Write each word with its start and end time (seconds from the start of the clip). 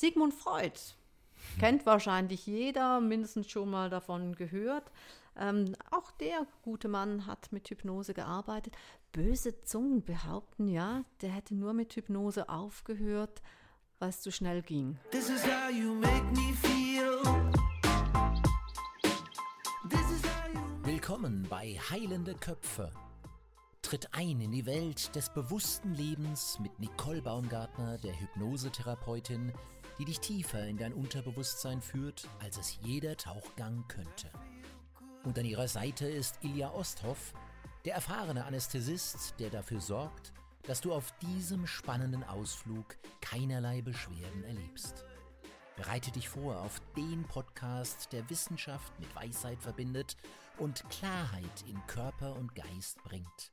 Sigmund 0.00 0.32
Freud 0.32 0.80
kennt 1.58 1.84
wahrscheinlich 1.84 2.46
jeder, 2.46 3.00
mindestens 3.00 3.50
schon 3.50 3.68
mal 3.68 3.90
davon 3.90 4.34
gehört. 4.34 4.90
Ähm, 5.36 5.76
auch 5.90 6.10
der 6.12 6.46
gute 6.62 6.88
Mann 6.88 7.26
hat 7.26 7.52
mit 7.52 7.68
Hypnose 7.68 8.14
gearbeitet. 8.14 8.74
Böse 9.12 9.60
Zungen 9.60 10.02
behaupten 10.02 10.68
ja, 10.68 11.04
der 11.20 11.28
hätte 11.28 11.54
nur 11.54 11.74
mit 11.74 11.92
Hypnose 11.92 12.48
aufgehört, 12.48 13.42
weil 13.98 14.08
es 14.08 14.22
zu 14.22 14.32
schnell 14.32 14.62
ging. 14.62 14.98
Willkommen 20.82 21.46
bei 21.50 21.78
Heilende 21.90 22.34
Köpfe. 22.36 22.90
Tritt 23.82 24.08
ein 24.12 24.40
in 24.40 24.52
die 24.52 24.64
Welt 24.64 25.14
des 25.14 25.28
bewussten 25.28 25.92
Lebens 25.92 26.58
mit 26.58 26.78
Nicole 26.80 27.20
Baumgartner, 27.20 27.98
der 27.98 28.18
Hypnosetherapeutin, 28.18 29.52
die 30.00 30.06
dich 30.06 30.20
tiefer 30.20 30.66
in 30.66 30.78
dein 30.78 30.94
Unterbewusstsein 30.94 31.82
führt, 31.82 32.26
als 32.38 32.56
es 32.56 32.78
jeder 32.80 33.18
Tauchgang 33.18 33.84
könnte. 33.86 34.30
Und 35.24 35.38
an 35.38 35.44
ihrer 35.44 35.68
Seite 35.68 36.08
ist 36.08 36.38
Ilja 36.40 36.72
Osthoff, 36.72 37.34
der 37.84 37.96
erfahrene 37.96 38.46
Anästhesist, 38.46 39.34
der 39.38 39.50
dafür 39.50 39.82
sorgt, 39.82 40.32
dass 40.62 40.80
du 40.80 40.94
auf 40.94 41.12
diesem 41.18 41.66
spannenden 41.66 42.24
Ausflug 42.24 42.96
keinerlei 43.20 43.82
Beschwerden 43.82 44.42
erlebst. 44.44 45.04
Bereite 45.76 46.10
dich 46.12 46.30
vor 46.30 46.62
auf 46.62 46.80
den 46.96 47.24
Podcast, 47.24 48.10
der 48.14 48.30
Wissenschaft 48.30 48.98
mit 49.00 49.14
Weisheit 49.14 49.60
verbindet 49.60 50.16
und 50.56 50.82
Klarheit 50.88 51.64
in 51.68 51.78
Körper 51.88 52.36
und 52.36 52.54
Geist 52.54 53.02
bringt. 53.04 53.52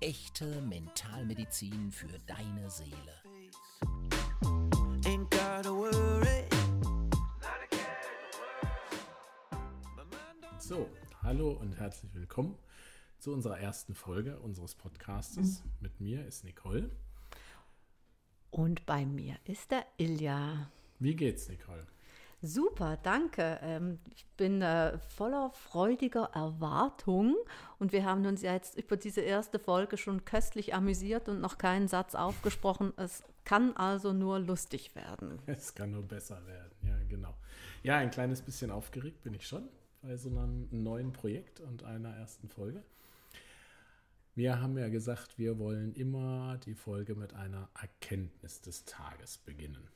Echte 0.00 0.60
Mentalmedizin 0.60 1.90
für 1.90 2.18
deine 2.26 2.68
Seele. 2.68 3.27
So, 10.60 10.88
hallo 11.20 11.50
und 11.50 11.80
herzlich 11.80 12.14
willkommen 12.14 12.56
zu 13.18 13.32
unserer 13.32 13.58
ersten 13.58 13.96
Folge 13.96 14.38
unseres 14.38 14.76
Podcastes. 14.76 15.64
Mhm. 15.64 15.70
Mit 15.80 16.00
mir 16.00 16.24
ist 16.26 16.44
Nicole. 16.44 16.92
Und 18.52 18.86
bei 18.86 19.04
mir 19.04 19.36
ist 19.46 19.72
der 19.72 19.84
Ilja. 19.96 20.70
Wie 21.00 21.16
geht's, 21.16 21.48
Nicole? 21.48 21.88
Super, 22.40 22.98
danke. 23.02 23.58
Ähm, 23.62 23.98
ich 24.14 24.24
bin 24.36 24.62
äh, 24.62 24.96
voller 24.98 25.50
freudiger 25.50 26.30
Erwartung 26.34 27.34
und 27.80 27.92
wir 27.92 28.04
haben 28.04 28.24
uns 28.26 28.42
ja 28.42 28.52
jetzt 28.52 28.78
über 28.78 28.96
diese 28.96 29.22
erste 29.22 29.58
Folge 29.58 29.96
schon 29.96 30.24
köstlich 30.24 30.72
amüsiert 30.72 31.28
und 31.28 31.40
noch 31.40 31.58
keinen 31.58 31.88
Satz 31.88 32.14
aufgesprochen. 32.14 32.92
Es 32.96 33.24
kann 33.44 33.76
also 33.76 34.12
nur 34.12 34.38
lustig 34.38 34.94
werden. 34.94 35.40
Es 35.46 35.74
kann 35.74 35.90
nur 35.90 36.02
besser 36.02 36.46
werden, 36.46 36.76
ja, 36.82 36.96
genau. 37.08 37.34
Ja, 37.82 37.96
ein 37.96 38.10
kleines 38.10 38.42
bisschen 38.42 38.70
aufgeregt 38.70 39.22
bin 39.24 39.34
ich 39.34 39.46
schon 39.46 39.68
bei 40.02 40.16
so 40.16 40.28
einem 40.28 40.68
neuen 40.70 41.12
Projekt 41.12 41.58
und 41.58 41.82
einer 41.82 42.14
ersten 42.14 42.48
Folge. 42.48 42.84
Wir 44.36 44.60
haben 44.60 44.78
ja 44.78 44.88
gesagt, 44.88 45.38
wir 45.38 45.58
wollen 45.58 45.92
immer 45.94 46.58
die 46.58 46.74
Folge 46.74 47.16
mit 47.16 47.34
einer 47.34 47.68
Erkenntnis 47.80 48.60
des 48.60 48.84
Tages 48.84 49.38
beginnen. 49.38 49.88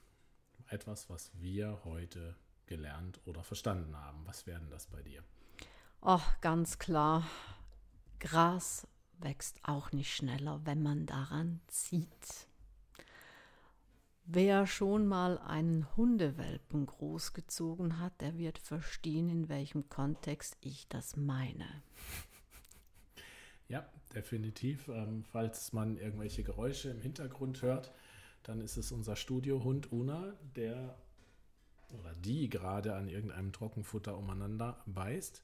Etwas, 0.72 1.10
was 1.10 1.30
wir 1.38 1.84
heute 1.84 2.34
gelernt 2.64 3.20
oder 3.26 3.44
verstanden 3.44 3.94
haben. 3.94 4.24
Was 4.24 4.46
wäre 4.46 4.58
denn 4.58 4.70
das 4.70 4.86
bei 4.86 5.02
dir? 5.02 5.22
Ach, 6.00 6.40
ganz 6.40 6.78
klar. 6.78 7.28
Gras 8.20 8.86
wächst 9.18 9.58
auch 9.64 9.92
nicht 9.92 10.14
schneller, 10.14 10.62
wenn 10.64 10.82
man 10.82 11.04
daran 11.04 11.60
zieht. 11.66 12.48
Wer 14.24 14.66
schon 14.66 15.06
mal 15.06 15.36
einen 15.38 15.94
Hundewelpen 15.94 16.86
großgezogen 16.86 17.98
hat, 17.98 18.18
der 18.22 18.38
wird 18.38 18.58
verstehen, 18.58 19.28
in 19.28 19.50
welchem 19.50 19.90
Kontext 19.90 20.56
ich 20.62 20.88
das 20.88 21.16
meine. 21.16 21.66
Ja, 23.68 23.86
definitiv. 24.14 24.88
Ähm, 24.88 25.22
falls 25.24 25.74
man 25.74 25.98
irgendwelche 25.98 26.44
Geräusche 26.44 26.88
im 26.88 27.02
Hintergrund 27.02 27.60
hört, 27.60 27.92
dann 28.42 28.60
ist 28.60 28.76
es 28.76 28.92
unser 28.92 29.16
Studiohund 29.16 29.92
Una, 29.92 30.34
der 30.56 30.96
oder 32.00 32.14
die 32.14 32.48
gerade 32.48 32.94
an 32.94 33.08
irgendeinem 33.08 33.52
Trockenfutter 33.52 34.16
umeinander 34.16 34.82
beißt, 34.86 35.42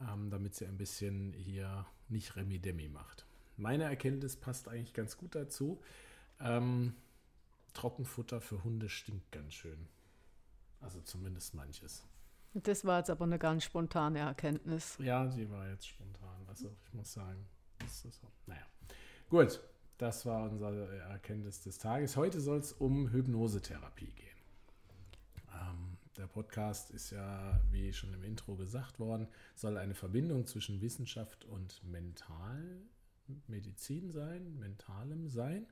ähm, 0.00 0.30
damit 0.30 0.54
sie 0.54 0.66
ein 0.66 0.76
bisschen 0.76 1.32
hier 1.32 1.86
nicht 2.08 2.36
Remi-Demi 2.36 2.88
macht. 2.88 3.26
Meine 3.56 3.84
Erkenntnis 3.84 4.36
passt 4.36 4.68
eigentlich 4.68 4.94
ganz 4.94 5.16
gut 5.16 5.34
dazu. 5.34 5.80
Ähm, 6.40 6.94
Trockenfutter 7.74 8.40
für 8.40 8.62
Hunde 8.64 8.88
stinkt 8.88 9.30
ganz 9.30 9.54
schön. 9.54 9.88
Also 10.80 11.00
zumindest 11.00 11.54
manches. 11.54 12.04
Das 12.54 12.84
war 12.84 12.98
jetzt 12.98 13.08
aber 13.08 13.24
eine 13.24 13.38
ganz 13.38 13.64
spontane 13.64 14.18
Erkenntnis. 14.18 14.98
Ja, 14.98 15.26
die 15.26 15.48
war 15.48 15.68
jetzt 15.68 15.86
spontan. 15.86 16.44
Also 16.48 16.74
ich 16.84 16.92
muss 16.92 17.12
sagen, 17.12 17.46
das 17.78 18.04
ist 18.04 18.20
so. 18.20 18.26
Naja. 18.46 18.66
Gut, 19.30 19.60
das 19.98 20.24
war 20.26 20.50
unsere 20.50 20.98
Erkenntnis 20.98 21.62
des 21.62 21.78
Tages. 21.78 22.16
Heute 22.16 22.40
soll 22.40 22.58
es 22.58 22.72
um 22.72 23.10
Hypnosetherapie 23.10 24.12
gehen. 24.12 24.36
Ähm, 25.52 25.98
der 26.16 26.26
Podcast 26.26 26.90
ist 26.90 27.10
ja, 27.10 27.60
wie 27.70 27.92
schon 27.92 28.12
im 28.14 28.24
Intro 28.24 28.56
gesagt 28.56 28.98
worden, 28.98 29.28
soll 29.54 29.76
eine 29.76 29.94
Verbindung 29.94 30.46
zwischen 30.46 30.80
Wissenschaft 30.80 31.44
und 31.44 31.84
Mentalmedizin 31.84 34.10
sein, 34.10 34.58
mentalem 34.58 35.28
sein. 35.28 35.66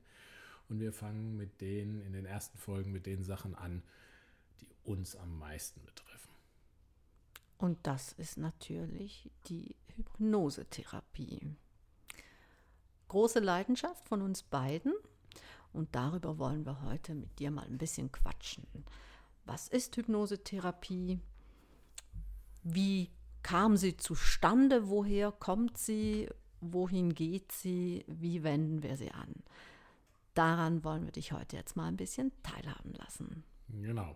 Und 0.69 0.79
wir 0.79 0.93
fangen 0.93 1.35
mit 1.35 1.59
den, 1.59 1.99
in 2.01 2.13
den 2.13 2.25
ersten 2.25 2.57
Folgen 2.57 2.91
mit 2.91 3.05
den 3.05 3.23
Sachen 3.23 3.55
an, 3.55 3.83
die 4.61 4.69
uns 4.83 5.17
am 5.17 5.37
meisten 5.37 5.83
betreffen. 5.83 6.31
Und 7.57 7.77
das 7.83 8.13
ist 8.13 8.37
natürlich 8.37 9.29
die 9.47 9.75
Hypnosetherapie. 9.95 11.57
Große 13.11 13.39
Leidenschaft 13.39 14.07
von 14.07 14.21
uns 14.21 14.43
beiden. 14.43 14.93
Und 15.73 15.95
darüber 15.95 16.37
wollen 16.37 16.65
wir 16.65 16.81
heute 16.83 17.13
mit 17.13 17.39
dir 17.39 17.51
mal 17.51 17.65
ein 17.65 17.77
bisschen 17.77 18.11
quatschen. 18.11 18.65
Was 19.45 19.67
ist 19.67 19.95
Hypnosetherapie? 19.95 21.19
Wie 22.63 23.09
kam 23.43 23.77
sie 23.77 23.97
zustande? 23.97 24.89
Woher 24.89 25.31
kommt 25.31 25.77
sie? 25.77 26.29
Wohin 26.59 27.13
geht 27.13 27.51
sie? 27.51 28.05
Wie 28.07 28.43
wenden 28.43 28.83
wir 28.83 28.97
sie 28.97 29.11
an? 29.11 29.33
daran 30.33 30.83
wollen 30.83 31.05
wir 31.05 31.11
dich 31.11 31.31
heute 31.31 31.55
jetzt 31.57 31.75
mal 31.75 31.87
ein 31.87 31.97
bisschen 31.97 32.31
teilhaben 32.43 32.93
lassen. 32.93 33.43
Genau. 33.69 34.15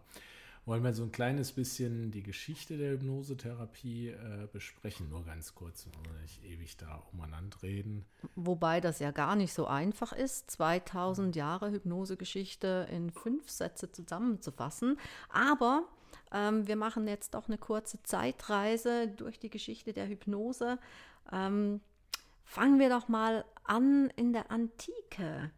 Wollen 0.66 0.84
wir 0.84 0.94
so 0.94 1.04
ein 1.04 1.12
kleines 1.12 1.52
bisschen 1.52 2.10
die 2.10 2.24
Geschichte 2.24 2.78
der 2.78 2.94
Hypnosetherapie 2.94 4.10
äh, 4.10 4.48
besprechen? 4.52 5.10
Nur 5.10 5.24
ganz 5.24 5.54
kurz, 5.54 5.86
wollen 5.86 6.16
wir 6.16 6.22
nicht 6.24 6.44
ewig 6.44 6.76
da 6.78 7.04
umeinander 7.14 7.62
reden. 7.62 8.04
Wobei 8.36 8.82
das 8.82 8.98
ja 8.98 9.12
gar 9.12 9.36
nicht 9.36 9.54
so 9.54 9.68
einfach 9.68 10.12
ist, 10.12 10.50
2000 10.50 11.36
Jahre 11.36 11.70
Hypnosegeschichte 11.72 12.88
in 12.92 13.12
fünf 13.12 13.48
Sätze 13.48 13.92
zusammenzufassen. 13.92 14.98
Aber 15.30 15.84
ähm, 16.32 16.68
wir 16.68 16.78
machen 16.78 17.08
jetzt 17.08 17.36
doch 17.36 17.48
eine 17.48 17.60
kurze 17.60 18.02
Zeitreise 18.02 19.08
durch 19.08 19.40
die 19.40 19.52
Geschichte 19.52 19.94
der 19.94 20.08
Hypnose. 20.08 20.80
Ähm, 21.32 21.80
fangen 22.44 22.80
wir 22.80 22.90
doch 22.90 23.08
mal 23.08 23.46
an 23.66 24.12
in 24.16 24.34
der 24.34 24.50
Antike. 24.50 25.52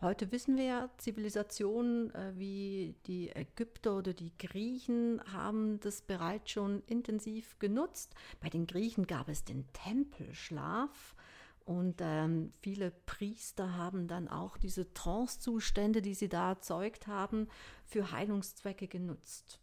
Heute 0.00 0.30
wissen 0.30 0.56
wir 0.56 0.64
ja, 0.64 0.90
Zivilisationen 0.98 2.14
äh, 2.14 2.32
wie 2.36 2.94
die 3.06 3.30
Ägypter 3.30 3.98
oder 3.98 4.12
die 4.12 4.30
Griechen 4.38 5.20
haben 5.32 5.80
das 5.80 6.02
bereits 6.02 6.52
schon 6.52 6.84
intensiv 6.86 7.58
genutzt. 7.58 8.14
Bei 8.40 8.48
den 8.48 8.68
Griechen 8.68 9.08
gab 9.08 9.28
es 9.28 9.42
den 9.42 9.66
Tempelschlaf 9.72 11.16
und 11.64 11.96
ähm, 11.98 12.52
viele 12.60 12.92
Priester 13.06 13.76
haben 13.76 14.06
dann 14.06 14.28
auch 14.28 14.56
diese 14.56 14.94
Trancezustände, 14.94 16.00
die 16.00 16.14
sie 16.14 16.28
da 16.28 16.50
erzeugt 16.50 17.08
haben, 17.08 17.48
für 17.84 18.12
Heilungszwecke 18.12 18.86
genutzt. 18.86 19.58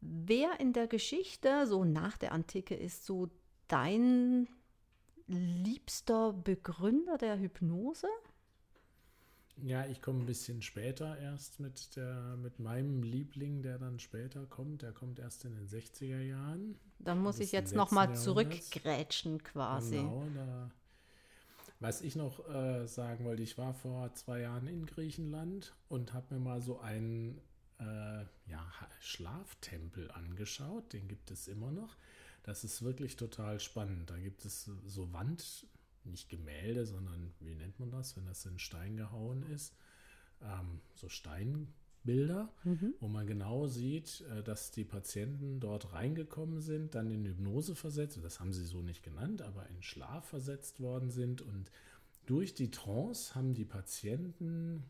Wer 0.00 0.60
in 0.60 0.72
der 0.72 0.86
Geschichte, 0.86 1.66
so 1.66 1.84
nach 1.84 2.16
der 2.18 2.30
Antike, 2.30 2.76
ist 2.76 3.04
so 3.04 3.30
dein 3.66 4.46
liebster 5.26 6.32
Begründer 6.32 7.18
der 7.18 7.36
Hypnose? 7.40 8.06
Ja, 9.62 9.86
ich 9.86 10.02
komme 10.02 10.20
ein 10.20 10.26
bisschen 10.26 10.62
später 10.62 11.16
erst 11.18 11.60
mit, 11.60 11.96
der, 11.96 12.36
mit 12.36 12.58
meinem 12.58 13.02
Liebling, 13.02 13.62
der 13.62 13.78
dann 13.78 13.98
später 13.98 14.46
kommt. 14.46 14.82
Der 14.82 14.92
kommt 14.92 15.18
erst 15.18 15.44
in 15.44 15.54
den 15.54 15.68
60er 15.68 16.20
Jahren. 16.20 16.76
Dann 16.98 17.22
muss 17.22 17.38
ich 17.38 17.52
jetzt 17.52 17.74
nochmal 17.74 18.16
zurückgrätschen 18.16 19.42
quasi. 19.42 19.96
Genau, 19.96 20.26
da, 20.34 20.70
was 21.80 22.00
ich 22.00 22.16
noch 22.16 22.48
äh, 22.48 22.86
sagen 22.86 23.24
wollte, 23.24 23.42
ich 23.42 23.58
war 23.58 23.74
vor 23.74 24.12
zwei 24.14 24.40
Jahren 24.40 24.66
in 24.66 24.86
Griechenland 24.86 25.74
und 25.88 26.14
habe 26.14 26.34
mir 26.34 26.40
mal 26.40 26.62
so 26.62 26.80
einen 26.80 27.40
äh, 27.78 28.22
ja, 28.46 28.72
Schlaftempel 29.00 30.10
angeschaut. 30.10 30.92
Den 30.92 31.08
gibt 31.08 31.30
es 31.30 31.46
immer 31.46 31.70
noch. 31.70 31.96
Das 32.42 32.64
ist 32.64 32.82
wirklich 32.82 33.16
total 33.16 33.60
spannend. 33.60 34.10
Da 34.10 34.18
gibt 34.18 34.44
es 34.44 34.70
so 34.86 35.12
Wand, 35.12 35.66
nicht 36.06 36.28
Gemälde, 36.28 36.86
sondern 36.86 37.32
wie 37.40 37.54
nennt 37.54 37.78
man 37.80 37.90
das, 37.90 38.16
wenn 38.16 38.26
das 38.26 38.44
in 38.46 38.58
Stein 38.58 38.96
gehauen 38.96 39.42
ist? 39.50 39.74
ähm, 40.44 40.80
so 40.94 41.08
Steinbilder, 41.08 42.52
mhm. 42.64 42.94
wo 43.00 43.08
man 43.08 43.26
genau 43.26 43.66
sieht, 43.66 44.22
äh, 44.32 44.42
dass 44.42 44.70
die 44.70 44.84
Patienten 44.84 45.60
dort 45.60 45.92
reingekommen 45.92 46.60
sind, 46.60 46.94
dann 46.94 47.10
in 47.10 47.24
Hypnose 47.24 47.74
versetzt, 47.74 48.18
das 48.22 48.40
haben 48.40 48.52
sie 48.52 48.64
so 48.64 48.82
nicht 48.82 49.02
genannt, 49.02 49.42
aber 49.42 49.68
in 49.68 49.82
Schlaf 49.82 50.26
versetzt 50.26 50.80
worden 50.80 51.10
sind 51.10 51.40
und 51.42 51.70
durch 52.26 52.54
die 52.54 52.70
Trance 52.70 53.34
haben 53.34 53.54
die 53.54 53.66
Patienten 53.66 54.84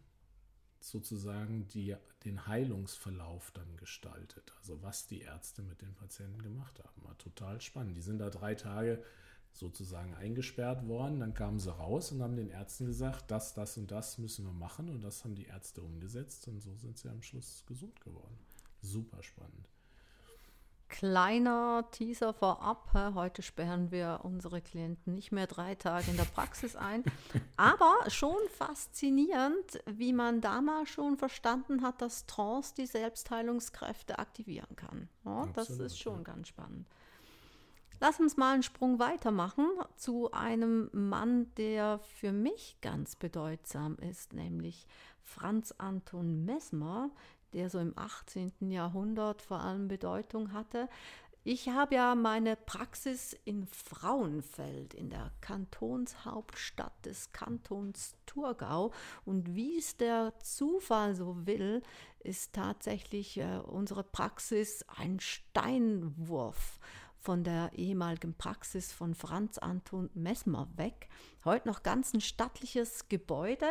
sozusagen 0.79 1.67
die, 1.69 1.97
den 2.25 2.47
Heilungsverlauf 2.47 3.51
dann 3.53 3.77
gestaltet. 3.77 4.53
Also 4.59 4.83
was 4.83 5.07
die 5.07 5.23
Ärzte 5.23 5.63
mit 5.63 5.81
den 5.81 5.95
Patienten 5.95 6.43
gemacht 6.43 6.79
haben. 6.79 7.03
War 7.03 7.17
total 7.17 7.61
spannend. 7.61 7.97
Die 7.97 8.03
sind 8.03 8.19
da 8.19 8.29
drei 8.29 8.55
Tage 8.55 9.03
sozusagen 9.57 10.15
eingesperrt 10.15 10.87
worden. 10.87 11.21
Dann 11.21 11.35
kamen 11.35 11.59
sie 11.59 11.73
raus 11.73 12.13
und 12.13 12.23
haben 12.23 12.37
den 12.37 12.51
Ärzten 12.51 12.87
gesagt, 12.87 13.31
das, 13.31 13.55
das 13.55 13.77
und 13.77 13.91
das 13.91 14.19
müssen 14.19 14.45
wir 14.45 14.53
machen. 14.53 14.89
Und 14.89 15.03
das 15.03 15.25
haben 15.25 15.35
die 15.35 15.47
Ärzte 15.47 15.83
umgesetzt. 15.83 16.49
Und 16.49 16.61
so 16.61 16.75
sind 16.77 16.99
sie 16.99 17.09
am 17.09 17.23
Schluss 17.23 17.65
gesund 17.67 18.01
geworden. 18.01 18.39
Super 18.81 19.23
spannend. 19.23 19.69
Kleiner 20.89 21.89
Teaser 21.91 22.33
vorab. 22.35 22.93
Heute 23.15 23.43
sperren 23.43 23.91
wir 23.91 24.21
unsere 24.23 24.61
Klienten 24.61 25.15
nicht 25.15 25.33
mehr 25.33 25.47
drei 25.47 25.75
Tage 25.75 26.11
in 26.11 26.17
der 26.17 26.25
Praxis 26.25 26.77
ein. 26.77 27.03
Aber 27.57 27.97
schon 28.09 28.37
faszinierend, 28.51 29.83
wie 29.87 30.13
man 30.13 30.41
damals 30.41 30.91
schon 30.91 31.17
verstanden 31.17 31.83
hat, 31.83 32.01
dass 32.01 32.27
Trance 32.27 32.75
die 32.77 32.87
Selbstheilungskräfte 32.87 34.19
aktivieren 34.19 34.77
kann. 34.77 35.09
Ja, 35.25 35.47
das 35.55 35.71
ist 35.71 35.99
schon 35.99 36.19
ja. 36.19 36.23
ganz 36.23 36.49
spannend. 36.49 36.87
Lass 38.01 38.21
uns 38.21 38.37
mal 38.37 38.55
einen 38.55 38.63
Sprung 38.63 38.99
weitermachen 38.99 39.67
zu 39.97 40.33
einem 40.33 40.91
Mann, 40.93 41.55
der 41.55 42.01
für 42.01 42.33
mich 42.33 42.77
ganz 42.81 43.17
bedeutsam 43.17 43.97
ist, 43.97 44.33
nämlich 44.33 44.87
Franz 45.23 45.73
Anton 45.79 46.45
Mesmer, 46.45 47.11
der 47.53 47.71
so 47.71 47.79
im 47.79 47.97
18. 47.97 48.53
Jahrhundert 48.71 49.41
vor 49.41 49.61
allem 49.61 49.89
Bedeutung 49.89 50.53
hatte. 50.53 50.89
Ich 51.47 51.69
habe 51.69 51.97
ja 51.97 52.15
meine 52.15 52.57
Praxis 52.57 53.37
in 53.45 53.67
Frauenfeld, 53.67 54.95
in 54.95 55.11
der 55.11 55.31
Kantonshauptstadt 55.43 57.05
des 57.05 57.33
Kantons 57.33 58.17
Thurgau. 58.25 58.93
Und 59.27 59.55
wie 59.55 59.77
es 59.77 59.99
der 59.99 60.33
Zufall 60.39 61.15
so 61.15 61.47
will, 61.47 61.83
ist 62.21 62.55
tatsächlich 62.55 63.37
äh, 63.37 63.59
unsere 63.59 64.03
Praxis 64.03 64.87
ein 64.89 65.21
Steinwurf 65.21 66.81
von 67.25 67.43
der 67.43 67.71
ehemaligen 67.75 68.35
Praxis 68.35 68.93
von 68.93 69.15
Franz 69.15 69.57
Anton 69.57 70.11
Messmer 70.13 70.69
weg. 70.77 71.09
Heute 71.45 71.67
noch 71.67 71.83
ganz 71.83 72.13
ein 72.13 72.21
stattliches 72.21 73.09
Gebäude. 73.09 73.67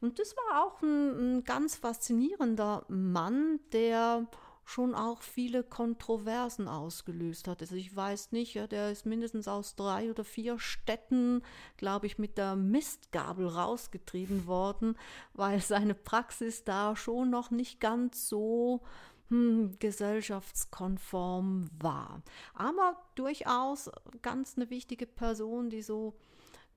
Und 0.00 0.18
das 0.18 0.36
war 0.36 0.62
auch 0.62 0.82
ein, 0.82 1.38
ein 1.38 1.44
ganz 1.44 1.74
faszinierender 1.74 2.84
Mann, 2.88 3.60
der 3.72 4.26
schon 4.66 4.94
auch 4.94 5.22
viele 5.22 5.64
Kontroversen 5.64 6.68
ausgelöst 6.68 7.48
hat. 7.48 7.62
Also 7.62 7.74
ich 7.74 7.96
weiß 7.96 8.32
nicht, 8.32 8.52
ja, 8.52 8.66
der 8.66 8.92
ist 8.92 9.06
mindestens 9.06 9.48
aus 9.48 9.74
drei 9.74 10.10
oder 10.10 10.24
vier 10.24 10.58
Städten, 10.58 11.40
glaube 11.78 12.06
ich, 12.06 12.18
mit 12.18 12.36
der 12.36 12.54
Mistgabel 12.54 13.46
rausgetrieben 13.46 14.46
worden, 14.46 14.98
weil 15.32 15.62
seine 15.62 15.94
Praxis 15.94 16.64
da 16.64 16.94
schon 16.94 17.30
noch 17.30 17.50
nicht 17.50 17.80
ganz 17.80 18.28
so 18.28 18.82
hm, 19.28 19.76
gesellschaftskonform 19.78 21.70
war. 21.78 22.22
Aber 22.54 22.96
durchaus 23.14 23.90
ganz 24.22 24.56
eine 24.56 24.70
wichtige 24.70 25.06
Person, 25.06 25.70
die 25.70 25.82
so 25.82 26.14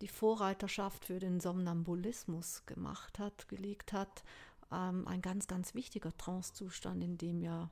die 0.02 0.08
Vorreiterschaft 0.08 1.06
für 1.06 1.20
den 1.20 1.40
Somnambulismus 1.40 2.66
gemacht 2.66 3.20
hat, 3.20 3.48
gelegt 3.48 3.94
hat. 3.94 4.24
Ähm, 4.72 5.08
ein 5.08 5.22
ganz, 5.22 5.48
ganz 5.48 5.76
wichtiger 5.76 6.16
Trancezustand, 6.18 7.04
in 7.04 7.18
dem 7.18 7.42
ja 7.42 7.70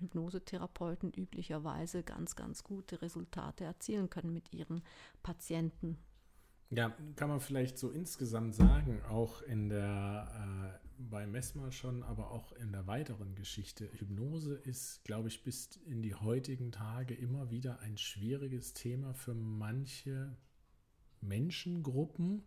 Hypnosetherapeuten 0.00 1.12
üblicherweise 1.12 2.02
ganz, 2.02 2.36
ganz 2.36 2.64
gute 2.64 3.00
Resultate 3.00 3.64
erzielen 3.64 4.10
können 4.10 4.32
mit 4.32 4.52
ihren 4.52 4.82
Patienten. 5.22 5.98
Ja, 6.70 6.92
kann 7.16 7.28
man 7.28 7.40
vielleicht 7.40 7.78
so 7.78 7.90
insgesamt 7.90 8.54
sagen, 8.54 9.00
auch 9.08 9.42
in 9.42 9.68
der 9.68 10.80
äh, 10.82 10.83
bei 10.98 11.26
Messmer 11.26 11.72
schon, 11.72 12.02
aber 12.02 12.30
auch 12.30 12.52
in 12.52 12.72
der 12.72 12.86
weiteren 12.86 13.34
Geschichte. 13.34 13.88
Hypnose 13.98 14.54
ist, 14.54 15.04
glaube 15.04 15.28
ich, 15.28 15.42
bis 15.42 15.68
in 15.86 16.02
die 16.02 16.14
heutigen 16.14 16.72
Tage 16.72 17.14
immer 17.14 17.50
wieder 17.50 17.80
ein 17.80 17.96
schwieriges 17.96 18.72
Thema 18.74 19.14
für 19.14 19.34
manche 19.34 20.36
Menschengruppen. 21.20 22.44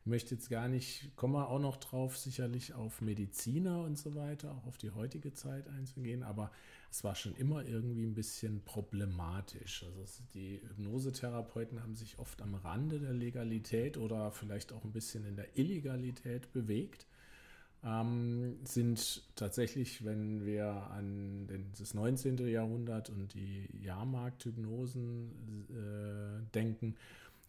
Ich 0.00 0.06
möchte 0.06 0.34
jetzt 0.34 0.50
gar 0.50 0.66
nicht, 0.66 1.14
kommen 1.14 1.34
wir 1.34 1.48
auch 1.48 1.60
noch 1.60 1.76
drauf, 1.76 2.18
sicherlich 2.18 2.74
auf 2.74 3.00
Mediziner 3.00 3.82
und 3.82 3.96
so 3.96 4.16
weiter, 4.16 4.52
auch 4.52 4.66
auf 4.66 4.76
die 4.76 4.90
heutige 4.90 5.32
Zeit 5.32 5.68
einzugehen, 5.68 6.24
aber 6.24 6.50
es 6.90 7.04
war 7.04 7.14
schon 7.14 7.36
immer 7.36 7.64
irgendwie 7.64 8.04
ein 8.04 8.14
bisschen 8.14 8.64
problematisch. 8.64 9.84
Also 9.84 10.04
die 10.34 10.60
Hypnosetherapeuten 10.68 11.80
haben 11.80 11.94
sich 11.94 12.18
oft 12.18 12.42
am 12.42 12.54
Rande 12.54 12.98
der 12.98 13.12
Legalität 13.12 13.96
oder 13.96 14.32
vielleicht 14.32 14.72
auch 14.72 14.82
ein 14.84 14.92
bisschen 14.92 15.24
in 15.24 15.36
der 15.36 15.56
Illegalität 15.56 16.52
bewegt 16.52 17.06
ähm, 17.84 18.58
sind 18.64 19.22
tatsächlich, 19.34 20.04
wenn 20.04 20.44
wir 20.44 20.66
an 20.66 21.46
den, 21.48 21.72
das 21.78 21.94
19. 21.94 22.38
Jahrhundert 22.46 23.10
und 23.10 23.34
die 23.34 23.68
Jahrmarkthypnosen 23.82 25.66
äh, 25.70 26.52
denken, 26.54 26.96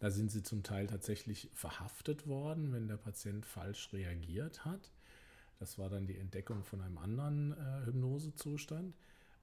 da 0.00 0.10
sind 0.10 0.30
sie 0.30 0.42
zum 0.42 0.62
Teil 0.62 0.86
tatsächlich 0.86 1.50
verhaftet 1.54 2.26
worden, 2.26 2.72
wenn 2.72 2.88
der 2.88 2.96
Patient 2.96 3.46
falsch 3.46 3.92
reagiert 3.92 4.64
hat. 4.64 4.90
Das 5.60 5.78
war 5.78 5.88
dann 5.88 6.06
die 6.06 6.18
Entdeckung 6.18 6.64
von 6.64 6.80
einem 6.80 6.98
anderen 6.98 7.52
äh, 7.52 7.86
Hypnosezustand. 7.86 8.94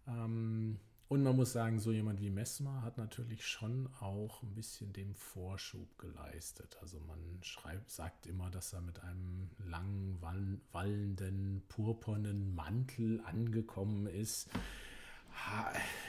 Ähm, 0.08 0.78
und 1.12 1.24
man 1.24 1.36
muss 1.36 1.52
sagen, 1.52 1.78
so 1.78 1.92
jemand 1.92 2.22
wie 2.22 2.30
Messmer 2.30 2.84
hat 2.84 2.98
natürlich 2.98 3.46
schon 3.46 3.90
auch 4.00 4.44
ein 4.44 4.56
bisschen 4.56 4.94
dem 4.94 5.14
Vorschub 5.14 6.00
geleistet. 6.00 6.78
Also 6.80 7.02
man 7.02 7.20
schreibt, 7.42 7.90
sagt 7.90 8.28
immer, 8.28 8.50
dass 8.50 8.72
er 8.72 8.80
mit 8.80 9.04
einem 9.04 9.50
langen, 9.58 10.22
wallenden, 10.72 11.64
purpurnen 11.68 12.56
Mantel 12.56 13.20
angekommen 13.26 14.08
ist. 14.08 14.48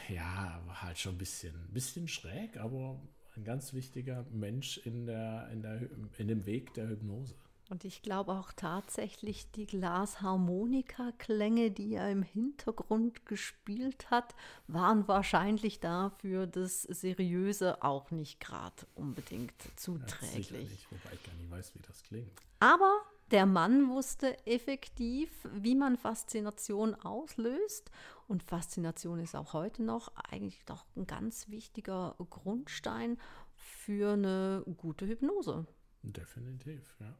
Ja, 0.09 0.63
war 0.67 0.83
halt 0.83 0.99
schon 1.01 1.17
ein 1.17 1.19
bisschen, 1.19 1.55
bisschen 1.73 2.07
schräg, 2.07 2.57
aber 2.59 3.03
ein 3.35 3.43
ganz 3.43 3.73
wichtiger 3.73 4.25
Mensch 4.31 4.79
in, 4.87 5.07
der, 5.07 5.49
in, 5.51 5.63
der, 5.63 5.81
in 6.17 6.29
dem 6.29 6.47
Weg 6.47 6.75
der 6.75 6.89
Hypnose. 6.89 7.35
Und 7.73 7.85
ich 7.87 8.03
glaube 8.03 8.33
auch 8.33 8.53
tatsächlich 8.53 9.51
die 9.53 9.65
Glasharmonika-Klänge, 9.65 11.71
die 11.71 11.95
er 11.95 12.11
im 12.11 12.23
Hintergrund 12.23 13.25
gespielt 13.25 14.11
hat, 14.11 14.35
waren 14.67 15.09
wahrscheinlich 15.09 15.81
dafür 15.81 16.47
das 16.47 16.83
Seriöse 16.83 17.83
auch 17.83 18.11
nicht 18.11 18.41
gerade 18.41 18.87
unbedingt 18.95 19.55
zuträglich. 19.77 20.51
Ja, 20.51 20.59
nicht, 20.59 20.87
wobei 20.91 21.15
ich 21.15 21.23
gar 21.23 21.33
nicht 21.33 21.51
weiß, 21.51 21.75
wie 21.75 21.79
das 21.79 22.03
klingt. 22.03 22.43
Aber 22.61 22.93
der 23.31 23.47
Mann 23.47 23.89
wusste 23.89 24.47
effektiv, 24.47 25.31
wie 25.55 25.75
man 25.75 25.97
Faszination 25.97 26.95
auslöst. 26.95 27.91
Und 28.29 28.43
Faszination 28.43 29.19
ist 29.19 29.35
auch 29.35 29.55
heute 29.55 29.83
noch 29.83 30.15
eigentlich 30.31 30.63
doch 30.67 30.85
ein 30.95 31.07
ganz 31.07 31.49
wichtiger 31.49 32.17
Grundstein 32.29 33.17
für 33.55 34.13
eine 34.13 34.63
gute 34.77 35.07
Hypnose. 35.07 35.65
Definitiv, 36.03 36.99
ja. 37.01 37.17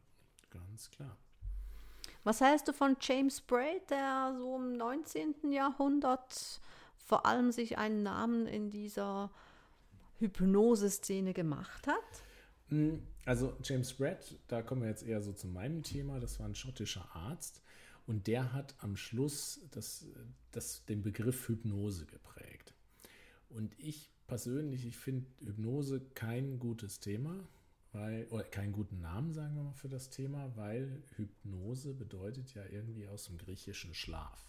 Ganz 0.53 0.89
klar. 0.91 1.17
Was 2.23 2.39
hältst 2.39 2.67
du 2.67 2.73
von 2.73 2.95
James 3.01 3.41
Braid, 3.41 3.89
der 3.89 4.35
so 4.37 4.55
im 4.55 4.77
19. 4.77 5.51
Jahrhundert 5.51 6.61
vor 7.05 7.25
allem 7.25 7.51
sich 7.51 7.77
einen 7.77 8.03
Namen 8.03 8.47
in 8.47 8.69
dieser 8.69 9.29
Hypnose-Szene 10.19 11.33
gemacht 11.33 11.87
hat? 11.87 12.23
Hm, 12.69 13.01
also 13.25 13.53
James 13.63 13.93
Braid, 13.93 14.37
da 14.47 14.61
kommen 14.61 14.83
wir 14.83 14.89
jetzt 14.89 15.03
eher 15.03 15.21
so 15.21 15.33
zu 15.33 15.47
meinem 15.47 15.83
Thema, 15.83 16.19
das 16.19 16.39
war 16.39 16.47
ein 16.47 16.55
schottischer 16.55 17.07
Arzt 17.13 17.61
und 18.07 18.27
der 18.27 18.53
hat 18.53 18.75
am 18.79 18.95
Schluss 18.95 19.59
das, 19.71 20.05
das, 20.51 20.85
den 20.85 21.01
Begriff 21.01 21.49
Hypnose 21.49 22.05
geprägt. 22.05 22.73
Und 23.49 23.77
ich 23.77 24.11
persönlich, 24.27 24.85
ich 24.85 24.97
finde 24.97 25.27
Hypnose 25.43 25.99
kein 26.13 26.57
gutes 26.59 26.99
Thema 26.99 27.35
weil, 27.93 28.25
oder 28.25 28.43
keinen 28.43 28.73
guten 28.73 28.99
Namen, 29.01 29.33
sagen 29.33 29.55
wir 29.55 29.63
mal, 29.63 29.73
für 29.73 29.89
das 29.89 30.09
Thema, 30.09 30.55
weil 30.55 31.03
Hypnose 31.15 31.93
bedeutet 31.93 32.53
ja 32.53 32.65
irgendwie 32.65 33.07
aus 33.07 33.25
dem 33.25 33.37
griechischen 33.37 33.93
Schlaf. 33.93 34.45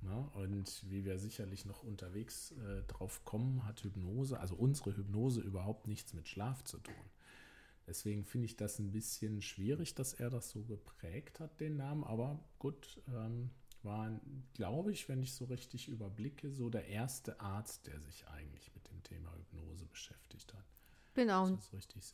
Ne? 0.00 0.28
Und 0.34 0.84
wie 0.90 1.04
wir 1.04 1.18
sicherlich 1.18 1.64
noch 1.66 1.82
unterwegs 1.82 2.52
äh, 2.52 2.82
drauf 2.84 3.24
kommen, 3.24 3.64
hat 3.66 3.82
Hypnose, 3.82 4.38
also 4.38 4.54
unsere 4.54 4.96
Hypnose 4.96 5.40
überhaupt 5.40 5.88
nichts 5.88 6.14
mit 6.14 6.28
Schlaf 6.28 6.62
zu 6.64 6.78
tun. 6.78 6.94
Deswegen 7.86 8.24
finde 8.24 8.46
ich 8.46 8.56
das 8.56 8.78
ein 8.78 8.92
bisschen 8.92 9.42
schwierig, 9.42 9.94
dass 9.94 10.14
er 10.14 10.30
das 10.30 10.50
so 10.50 10.62
geprägt 10.62 11.40
hat, 11.40 11.60
den 11.60 11.76
Namen. 11.76 12.04
Aber 12.04 12.38
gut, 12.58 13.02
ähm, 13.08 13.50
war, 13.82 14.18
glaube 14.54 14.92
ich, 14.92 15.08
wenn 15.08 15.22
ich 15.22 15.34
so 15.34 15.44
richtig 15.44 15.88
überblicke, 15.88 16.50
so 16.50 16.70
der 16.70 16.86
erste 16.86 17.40
Arzt, 17.40 17.86
der 17.86 18.00
sich 18.00 18.26
eigentlich 18.28 18.74
mit 18.74 18.88
dem 18.88 19.02
Thema 19.02 19.30
Hypnose 19.36 19.84
beschäftigt 19.86 20.54
hat. 20.54 20.73
Genau. 21.14 21.48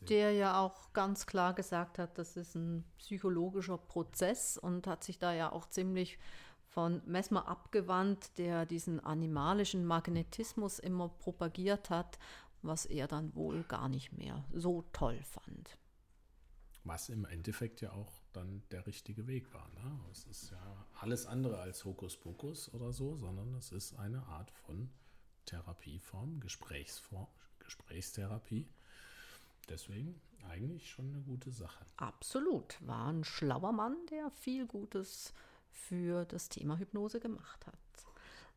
Der 0.09 0.33
ja 0.33 0.61
auch 0.61 0.93
ganz 0.93 1.27
klar 1.27 1.55
gesagt 1.55 1.99
hat, 1.99 2.19
das 2.19 2.37
ist 2.37 2.55
ein 2.55 2.85
psychologischer 2.99 3.79
Prozess 3.79 4.59
und 4.59 4.87
hat 4.87 5.05
sich 5.05 5.19
da 5.19 5.33
ja 5.33 5.53
auch 5.53 5.67
ziemlich 5.67 6.19
von 6.71 7.03
Mesmer 7.07 7.49
abgewandt, 7.49 8.39
der 8.39 8.67
diesen 8.67 9.01
animalischen 9.01 9.85
Magnetismus 9.85 10.79
immer 10.79 11.09
propagiert 11.09 11.91
hat, 11.91 12.19
was 12.63 12.87
er 12.87 13.09
dann 13.09 13.35
wohl 13.35 13.65
gar 13.65 13.89
nicht 13.89 14.13
mehr 14.13 14.45
so 14.53 14.83
toll 14.93 15.21
fand. 15.23 15.79
Was 16.85 17.09
im 17.09 17.25
Endeffekt 17.25 17.81
ja 17.81 17.93
auch 17.93 18.23
dann 18.33 18.63
der 18.71 18.87
richtige 18.87 19.27
Weg 19.27 19.53
war. 19.53 19.69
Ne? 19.71 20.01
Es 20.13 20.25
ist 20.25 20.51
ja 20.51 20.87
alles 21.01 21.27
andere 21.27 21.59
als 21.59 21.85
Hokuspokus 21.85 22.73
oder 22.73 22.93
so, 22.93 23.17
sondern 23.17 23.55
es 23.55 23.73
ist 23.73 23.95
eine 23.95 24.23
Art 24.27 24.51
von 24.51 24.91
Therapieform, 25.47 26.41
Gesprächsform, 26.41 27.27
Gesprächstherapie. 27.59 28.69
Deswegen 29.71 30.21
eigentlich 30.51 30.91
schon 30.91 31.15
eine 31.15 31.23
gute 31.23 31.51
Sache. 31.51 31.85
Absolut, 31.97 32.77
war 32.81 33.07
ein 33.09 33.25
schlauer 33.25 33.73
Mann, 33.73 33.97
der 34.11 34.31
viel 34.31 34.67
Gutes 34.67 35.33
für 35.71 36.25
das 36.25 36.49
Thema 36.49 36.77
Hypnose 36.77 37.21
gemacht 37.21 37.67
hat. 37.67 37.79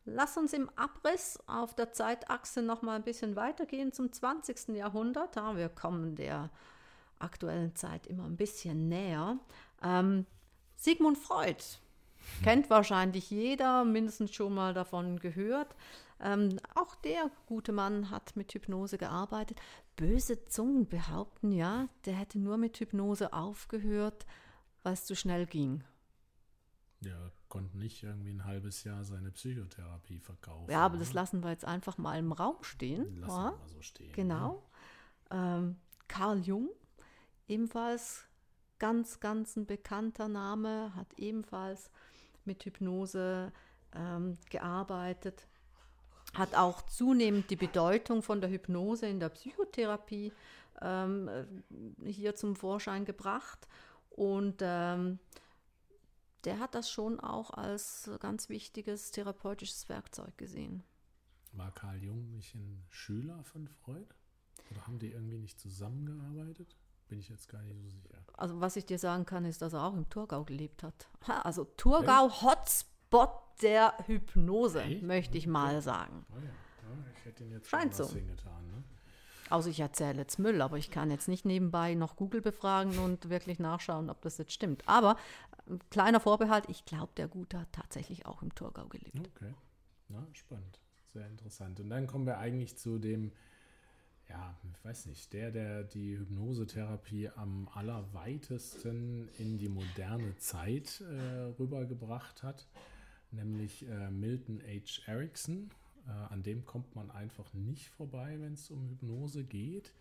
Lass 0.06 0.36
uns 0.36 0.52
im 0.52 0.68
Abriss 0.76 1.38
auf 1.46 1.74
der 1.74 1.92
Zeitachse 1.92 2.60
noch 2.60 2.82
mal 2.82 2.96
ein 2.96 3.04
bisschen 3.04 3.36
weitergehen 3.36 3.92
zum 3.92 4.12
20. 4.12 4.76
Jahrhundert. 4.76 5.36
Ja, 5.36 5.56
wir 5.56 5.70
kommen 5.70 6.14
der 6.14 6.50
aktuellen 7.18 7.74
Zeit 7.74 8.06
immer 8.06 8.24
ein 8.24 8.36
bisschen 8.36 8.88
näher. 8.88 9.38
Ähm, 9.82 10.26
Sigmund 10.76 11.16
Freud 11.16 11.62
kennt 12.42 12.68
wahrscheinlich 12.68 13.30
jeder, 13.30 13.84
mindestens 13.84 14.34
schon 14.34 14.54
mal 14.54 14.74
davon 14.74 15.18
gehört. 15.20 15.74
Ähm, 16.20 16.58
auch 16.74 16.94
der 16.96 17.30
gute 17.46 17.72
Mann 17.72 18.10
hat 18.10 18.36
mit 18.36 18.52
Hypnose 18.52 18.98
gearbeitet. 18.98 19.58
Böse 19.96 20.44
Zungen 20.46 20.88
behaupten 20.88 21.52
ja, 21.52 21.88
der 22.04 22.14
hätte 22.14 22.38
nur 22.38 22.56
mit 22.56 22.78
Hypnose 22.78 23.32
aufgehört, 23.32 24.26
weil 24.82 24.94
es 24.94 25.04
zu 25.04 25.14
schnell 25.14 25.46
ging. 25.46 25.84
Der 27.00 27.32
konnte 27.48 27.76
nicht 27.78 28.02
irgendwie 28.02 28.30
ein 28.30 28.44
halbes 28.44 28.84
Jahr 28.84 29.04
seine 29.04 29.30
Psychotherapie 29.30 30.18
verkaufen. 30.18 30.70
Ja, 30.70 30.84
aber 30.84 30.94
ne? 30.94 31.00
das 31.00 31.12
lassen 31.12 31.42
wir 31.44 31.50
jetzt 31.50 31.64
einfach 31.64 31.98
mal 31.98 32.18
im 32.18 32.32
Raum 32.32 32.56
stehen. 32.62 33.20
Lassen 33.20 33.30
ja? 33.30 33.50
wir 33.52 33.58
mal 33.58 33.68
so 33.68 33.82
stehen. 33.82 34.12
Genau. 34.12 34.62
Ähm, 35.30 35.76
Carl 36.08 36.40
Jung, 36.40 36.70
ebenfalls 37.46 38.26
ganz, 38.78 39.20
ganz 39.20 39.56
ein 39.56 39.66
bekannter 39.66 40.28
Name, 40.28 40.94
hat 40.94 41.14
ebenfalls 41.18 41.90
mit 42.44 42.64
Hypnose 42.64 43.52
ähm, 43.94 44.36
gearbeitet, 44.50 45.46
hat 46.34 46.54
auch 46.54 46.82
zunehmend 46.82 47.50
die 47.50 47.56
Bedeutung 47.56 48.22
von 48.22 48.40
der 48.40 48.50
Hypnose 48.50 49.06
in 49.06 49.20
der 49.20 49.28
Psychotherapie 49.28 50.32
ähm, 50.82 51.28
äh, 51.28 52.10
hier 52.10 52.34
zum 52.34 52.56
Vorschein 52.56 53.04
gebracht. 53.04 53.68
Und 54.10 54.56
ähm, 54.60 55.18
der 56.44 56.58
hat 56.58 56.74
das 56.74 56.90
schon 56.90 57.20
auch 57.20 57.50
als 57.50 58.10
ganz 58.20 58.48
wichtiges 58.48 59.10
therapeutisches 59.10 59.88
Werkzeug 59.88 60.36
gesehen. 60.36 60.82
War 61.52 61.72
Carl 61.72 62.02
Jung 62.02 62.30
nicht 62.30 62.54
ein 62.54 62.84
Schüler 62.90 63.42
von 63.44 63.68
Freud? 63.68 64.06
Oder 64.70 64.86
haben 64.86 64.98
die 64.98 65.12
irgendwie 65.12 65.38
nicht 65.38 65.58
zusammengearbeitet? 65.58 66.76
Bin 67.08 67.18
ich 67.18 67.28
jetzt 67.28 67.48
gar 67.48 67.62
nicht 67.62 67.76
so 67.76 67.88
sicher. 67.88 68.18
Also 68.36 68.60
was 68.60 68.76
ich 68.76 68.86
dir 68.86 68.98
sagen 68.98 69.26
kann, 69.26 69.44
ist, 69.44 69.62
dass 69.62 69.72
er 69.72 69.84
auch 69.84 69.94
im 69.94 70.08
Thurgau 70.08 70.44
gelebt 70.44 70.82
hat. 70.82 71.08
Ha, 71.28 71.42
Also 71.42 71.64
Thurgau 71.76 72.30
Hotspot 72.42 72.93
der 73.62 73.94
Hypnose, 74.06 74.82
Echt? 74.82 75.02
möchte 75.02 75.38
ich 75.38 75.46
mal 75.46 75.80
sagen. 75.80 76.26
Oh 76.30 76.38
ja, 76.38 76.44
ja, 76.44 77.04
ich 77.16 77.24
hätte 77.24 77.44
ihn 77.44 77.52
jetzt 77.52 77.68
Scheint 77.68 77.94
so. 77.94 78.06
hingetan. 78.08 78.66
Ne? 78.68 78.84
Also 79.50 79.70
ich 79.70 79.80
erzähle 79.80 80.18
jetzt 80.18 80.38
Müll, 80.38 80.60
aber 80.62 80.78
ich 80.78 80.90
kann 80.90 81.10
jetzt 81.10 81.28
nicht 81.28 81.44
nebenbei 81.44 81.94
noch 81.94 82.16
Google 82.16 82.40
befragen 82.40 82.98
und 82.98 83.28
wirklich 83.28 83.58
nachschauen, 83.58 84.10
ob 84.10 84.22
das 84.22 84.38
jetzt 84.38 84.52
stimmt. 84.52 84.82
Aber 84.88 85.16
äh, 85.68 85.76
kleiner 85.90 86.20
Vorbehalt, 86.20 86.64
ich 86.68 86.84
glaube, 86.84 87.12
der 87.16 87.28
Gute 87.28 87.60
hat 87.60 87.72
tatsächlich 87.72 88.26
auch 88.26 88.42
im 88.42 88.54
Thurgau 88.54 88.86
gelebt. 88.88 89.30
Okay, 89.36 89.54
na, 90.08 90.26
spannend. 90.32 90.80
Sehr 91.12 91.28
interessant. 91.28 91.78
Und 91.78 91.90
dann 91.90 92.06
kommen 92.06 92.26
wir 92.26 92.38
eigentlich 92.38 92.76
zu 92.76 92.98
dem, 92.98 93.30
ja, 94.28 94.58
ich 94.72 94.84
weiß 94.84 95.06
nicht, 95.06 95.32
der, 95.32 95.52
der 95.52 95.84
die 95.84 96.18
Hypnosetherapie 96.18 97.28
am 97.36 97.68
allerweitesten 97.72 99.28
in 99.38 99.58
die 99.58 99.68
moderne 99.68 100.36
Zeit 100.38 101.02
äh, 101.02 101.52
rübergebracht 101.58 102.42
hat, 102.42 102.66
nämlich 103.34 103.86
äh, 103.88 104.10
Milton 104.10 104.60
H. 104.60 105.02
Erickson. 105.10 105.70
Äh, 106.06 106.10
an 106.32 106.42
dem 106.42 106.64
kommt 106.64 106.94
man 106.94 107.10
einfach 107.10 107.52
nicht 107.54 107.88
vorbei, 107.88 108.36
wenn 108.40 108.54
es 108.54 108.70
um 108.70 108.88
Hypnose 108.88 109.44
geht. 109.44 109.92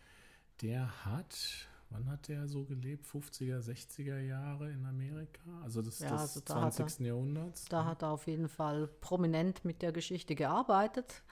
Der 0.62 1.06
hat, 1.06 1.68
wann 1.90 2.10
hat 2.10 2.28
der 2.28 2.48
so 2.48 2.66
gelebt? 2.66 3.06
50er, 3.06 3.60
60er 3.60 4.20
Jahre 4.20 4.72
in 4.72 4.86
Amerika? 4.86 5.42
Also 5.64 5.82
des, 5.82 6.00
Ja, 6.00 6.12
des 6.12 6.22
also 6.22 6.40
da 6.42 6.56
hat 6.62 6.64
er- 6.80 6.88
20. 6.88 7.06
Jahrhunderts. 7.08 7.66
Da 7.66 7.86
hat 7.86 8.02
er 8.04 8.10
auf 8.10 8.28
jeden 8.28 8.50
Fall 8.50 8.88
prominent 8.88 9.64
mit 9.66 9.82
der 9.82 9.92
Geschichte 9.92 10.36
gearbeitet. 10.36 11.24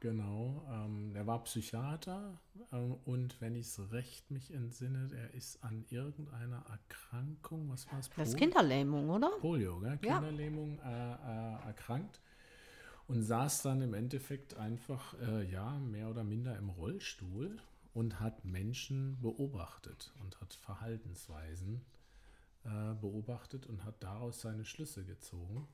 Genau, 0.00 0.66
ähm, 0.70 1.14
er 1.14 1.26
war 1.26 1.44
Psychiater 1.44 2.40
ähm, 2.72 2.96
und 3.04 3.38
wenn 3.42 3.54
ich 3.54 3.66
es 3.66 3.92
recht 3.92 4.30
mich 4.30 4.50
entsinne, 4.50 5.10
er 5.14 5.34
ist 5.34 5.62
an 5.62 5.84
irgendeiner 5.90 6.64
Erkrankung, 6.70 7.68
was 7.68 7.86
war 7.92 7.98
es? 7.98 8.08
Das 8.16 8.28
ist 8.30 8.38
Kinderlähmung, 8.38 9.10
oder? 9.10 9.30
Polio, 9.40 9.78
gell? 9.78 9.98
Ja. 10.02 10.18
Kinderlähmung 10.20 10.78
äh, 10.78 11.12
äh, 11.12 11.66
erkrankt 11.66 12.18
und 13.08 13.22
saß 13.22 13.60
dann 13.60 13.82
im 13.82 13.92
Endeffekt 13.92 14.54
einfach, 14.54 15.20
äh, 15.20 15.44
ja, 15.50 15.78
mehr 15.78 16.08
oder 16.08 16.24
minder 16.24 16.56
im 16.56 16.70
Rollstuhl 16.70 17.60
und 17.92 18.20
hat 18.20 18.44
Menschen 18.44 19.20
beobachtet 19.20 20.14
und 20.22 20.40
hat 20.40 20.54
Verhaltensweisen 20.54 21.82
äh, 22.64 22.94
beobachtet 22.94 23.66
und 23.66 23.84
hat 23.84 24.02
daraus 24.02 24.40
seine 24.40 24.64
Schlüsse 24.64 25.04
gezogen 25.04 25.68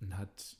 und 0.00 0.16
hat 0.18 0.56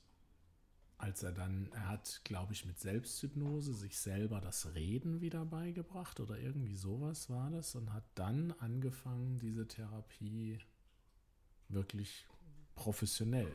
als 0.99 1.23
er 1.23 1.33
dann, 1.33 1.71
er 1.73 1.89
hat, 1.89 2.21
glaube 2.25 2.53
ich, 2.53 2.65
mit 2.65 2.79
Selbsthypnose 2.79 3.75
sich 3.75 3.99
selber 3.99 4.41
das 4.41 4.75
Reden 4.75 5.21
wieder 5.21 5.45
beigebracht 5.45 6.21
oder 6.21 6.39
irgendwie 6.39 6.77
sowas 6.77 7.29
war 7.29 7.51
das 7.51 7.75
und 7.75 7.93
hat 7.93 8.05
dann 8.15 8.53
angefangen, 8.59 9.39
diese 9.39 9.67
Therapie 9.67 10.59
wirklich 11.69 12.27
professionell 12.75 13.53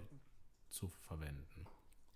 zu 0.69 0.88
verwenden. 0.88 1.65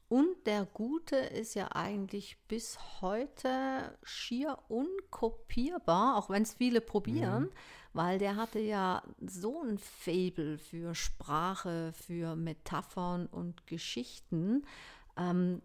Und 0.10 0.46
der 0.46 0.66
Gute 0.66 1.16
ist 1.16 1.56
ja 1.56 1.70
eigentlich 1.72 2.38
bis 2.48 2.78
heute 3.02 3.98
schier 4.04 4.60
unkopierbar, 4.68 6.18
auch 6.18 6.30
wenn 6.30 6.44
es 6.44 6.54
viele 6.54 6.82
probieren, 6.82 7.50
weil 7.94 8.20
der 8.20 8.36
hatte 8.36 8.60
ja 8.60 9.02
so 9.26 9.64
ein 9.64 9.80
Faible 9.80 10.60
für 10.60 10.94
Sprache, 10.94 11.94
für 11.94 12.36
Metaphern 12.36 13.26
und 13.26 13.66
Geschichten. 13.66 14.68
Ähm, 15.18 15.62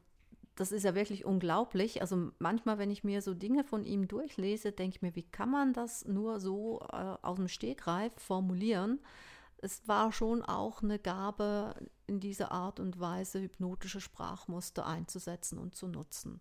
das 0.59 0.73
ist 0.73 0.83
ja 0.83 0.95
wirklich 0.95 1.25
unglaublich. 1.25 2.01
Also 2.01 2.33
manchmal, 2.39 2.79
wenn 2.79 2.91
ich 2.91 3.05
mir 3.05 3.23
so 3.23 3.33
Dinge 3.33 3.63
von 3.63 3.85
ihm 3.85 4.09
durchlese, 4.09 4.73
denke 4.73 4.97
ich 4.97 5.03
mir, 5.03 5.15
wie 5.15 5.23
kann 5.23 5.51
man 5.51 5.73
das 5.73 6.05
nur 6.05 6.41
so 6.41 6.81
äh, 6.93 6.97
aus 7.23 7.37
dem 7.37 7.49
Stegreif 7.49 8.13
formulieren? 8.17 8.99
Es 9.59 9.87
war 9.87 10.13
schon 10.13 10.43
auch 10.43 10.83
eine 10.83 10.99
Gabe, 10.99 11.75
in 12.07 12.21
dieser 12.21 12.53
Art 12.53 12.81
und 12.81 12.99
Weise 12.99 13.41
hypnotische 13.41 14.01
Sprachmuster 14.01 14.87
einzusetzen 14.87 15.59
und 15.59 15.75
zu 15.75 15.89
nutzen. 15.89 16.41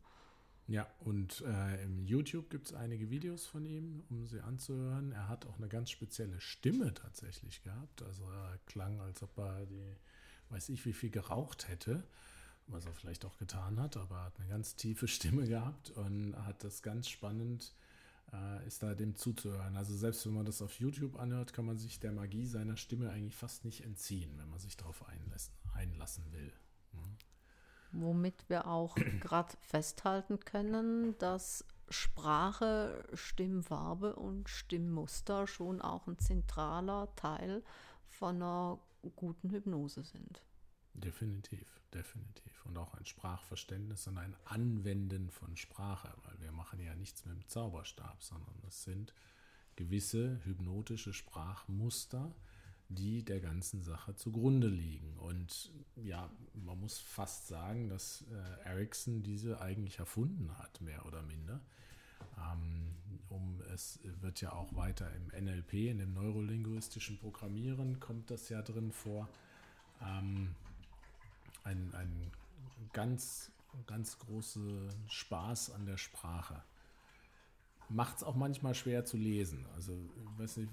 Ja, 0.67 0.87
und 0.99 1.41
äh, 1.41 1.83
im 1.83 2.05
YouTube 2.05 2.49
gibt 2.49 2.67
es 2.67 2.73
einige 2.73 3.09
Videos 3.09 3.45
von 3.45 3.65
ihm, 3.65 4.03
um 4.09 4.27
sie 4.27 4.41
anzuhören. 4.41 5.11
Er 5.13 5.29
hat 5.29 5.45
auch 5.45 5.57
eine 5.57 5.69
ganz 5.69 5.91
spezielle 5.91 6.41
Stimme 6.41 6.93
tatsächlich 6.93 7.63
gehabt. 7.63 8.01
Also 8.01 8.23
er 8.29 8.59
klang, 8.65 8.99
als 8.99 9.23
ob 9.23 9.37
er 9.37 9.65
die, 9.65 9.95
weiß 10.49 10.69
ich, 10.69 10.85
wie 10.85 10.93
viel 10.93 11.09
geraucht 11.09 11.69
hätte, 11.69 12.03
was 12.67 12.85
er 12.85 12.93
vielleicht 12.93 13.25
auch 13.25 13.37
getan 13.37 13.79
hat, 13.79 13.97
aber 13.97 14.15
er 14.17 14.25
hat 14.25 14.39
eine 14.39 14.49
ganz 14.49 14.75
tiefe 14.75 15.07
Stimme 15.07 15.47
gehabt 15.47 15.91
und 15.91 16.35
hat 16.45 16.63
das 16.63 16.81
ganz 16.81 17.09
spannend, 17.09 17.73
äh, 18.33 18.65
ist 18.67 18.83
da 18.83 18.93
dem 18.93 19.15
zuzuhören. 19.15 19.77
Also 19.77 19.95
selbst 19.95 20.25
wenn 20.25 20.33
man 20.33 20.45
das 20.45 20.61
auf 20.61 20.79
YouTube 20.79 21.19
anhört, 21.19 21.53
kann 21.53 21.65
man 21.65 21.77
sich 21.77 21.99
der 21.99 22.11
Magie 22.11 22.45
seiner 22.45 22.77
Stimme 22.77 23.09
eigentlich 23.09 23.35
fast 23.35 23.65
nicht 23.65 23.83
entziehen, 23.83 24.37
wenn 24.37 24.49
man 24.49 24.59
sich 24.59 24.77
darauf 24.77 25.07
einlassen, 25.07 25.53
einlassen 25.73 26.31
will. 26.31 26.53
Womit 27.91 28.49
wir 28.49 28.67
auch 28.67 28.95
gerade 29.21 29.55
festhalten 29.61 30.39
können, 30.39 31.17
dass 31.19 31.65
Sprache, 31.89 33.07
Stimmfarbe 33.13 34.15
und 34.15 34.49
Stimmmuster 34.49 35.47
schon 35.47 35.81
auch 35.81 36.07
ein 36.07 36.19
zentraler 36.19 37.13
Teil 37.15 37.63
von 38.09 38.35
einer 38.35 38.79
guten 39.15 39.49
Hypnose 39.51 40.03
sind. 40.03 40.41
Definitiv, 40.97 41.79
definitiv. 41.93 42.65
Und 42.65 42.77
auch 42.77 42.93
ein 42.95 43.05
Sprachverständnis 43.05 44.07
und 44.07 44.17
ein 44.17 44.35
Anwenden 44.45 45.29
von 45.29 45.55
Sprache, 45.55 46.11
weil 46.25 46.41
wir 46.41 46.51
machen 46.51 46.79
ja 46.79 46.95
nichts 46.95 47.23
mit 47.25 47.35
dem 47.35 47.47
Zauberstab, 47.47 48.21
sondern 48.21 48.55
es 48.67 48.83
sind 48.83 49.13
gewisse 49.75 50.41
hypnotische 50.43 51.13
Sprachmuster, 51.13 52.33
die 52.89 53.23
der 53.23 53.39
ganzen 53.39 53.83
Sache 53.83 54.15
zugrunde 54.15 54.67
liegen. 54.67 55.17
Und 55.19 55.71
ja, 55.95 56.31
man 56.53 56.79
muss 56.79 56.97
fast 56.99 57.47
sagen, 57.47 57.89
dass 57.89 58.25
äh, 58.31 58.67
Ericsson 58.67 59.21
diese 59.21 59.61
eigentlich 59.61 59.99
erfunden 59.99 60.57
hat, 60.57 60.81
mehr 60.81 61.05
oder 61.05 61.21
minder. 61.21 61.61
Ähm, 62.37 62.95
um 63.29 63.61
es 63.73 63.99
wird 64.21 64.41
ja 64.41 64.53
auch 64.53 64.73
weiter 64.75 65.11
im 65.13 65.45
NLP, 65.45 65.73
in 65.73 65.99
dem 65.99 66.13
neurolinguistischen 66.13 67.19
Programmieren, 67.19 67.99
kommt 67.99 68.31
das 68.31 68.49
ja 68.49 68.61
drin 68.61 68.91
vor. 68.91 69.27
Ähm, 70.01 70.55
ein, 71.67 71.93
ein 71.93 72.31
ganz, 72.93 73.51
ganz 73.85 74.17
großer 74.19 74.89
Spaß 75.07 75.71
an 75.71 75.85
der 75.85 75.97
Sprache 75.97 76.63
macht 77.89 78.17
es 78.17 78.23
auch 78.23 78.35
manchmal 78.35 78.75
schwer 78.75 79.05
zu 79.05 79.17
lesen. 79.17 79.65
Also 79.75 79.93
ich 79.93 80.39
weiß 80.39 80.57
nicht, 80.57 80.69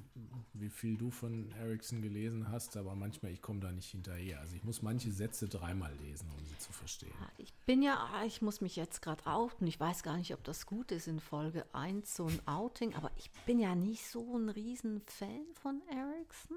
wie 0.54 0.68
viel 0.68 0.96
du 0.96 1.10
von 1.10 1.50
Ericsson 1.52 2.02
gelesen 2.02 2.48
hast, 2.50 2.76
aber 2.76 2.94
manchmal 2.94 3.32
ich 3.32 3.40
komme 3.40 3.60
da 3.60 3.70
nicht 3.70 3.90
hinterher. 3.90 4.40
Also 4.40 4.56
ich 4.56 4.64
muss 4.64 4.82
manche 4.82 5.12
Sätze 5.12 5.48
dreimal 5.48 5.94
lesen, 6.02 6.28
um 6.36 6.44
sie 6.44 6.58
zu 6.58 6.72
verstehen. 6.72 7.14
Ich 7.38 7.52
bin 7.66 7.82
ja, 7.82 8.08
ich 8.26 8.42
muss 8.42 8.60
mich 8.60 8.76
jetzt 8.76 9.00
gerade 9.00 9.26
outen. 9.26 9.66
Ich 9.66 9.78
weiß 9.78 10.02
gar 10.02 10.16
nicht, 10.16 10.34
ob 10.34 10.42
das 10.44 10.66
gut 10.66 10.90
ist 10.90 11.06
in 11.06 11.20
Folge 11.20 11.64
1 11.72 12.16
so 12.16 12.26
ein 12.26 12.48
Outing, 12.48 12.94
aber 12.94 13.10
ich 13.16 13.30
bin 13.46 13.60
ja 13.60 13.74
nicht 13.74 14.06
so 14.06 14.36
ein 14.36 14.48
Riesenfan 14.48 15.46
von 15.54 15.82
Ericsson. 15.88 16.56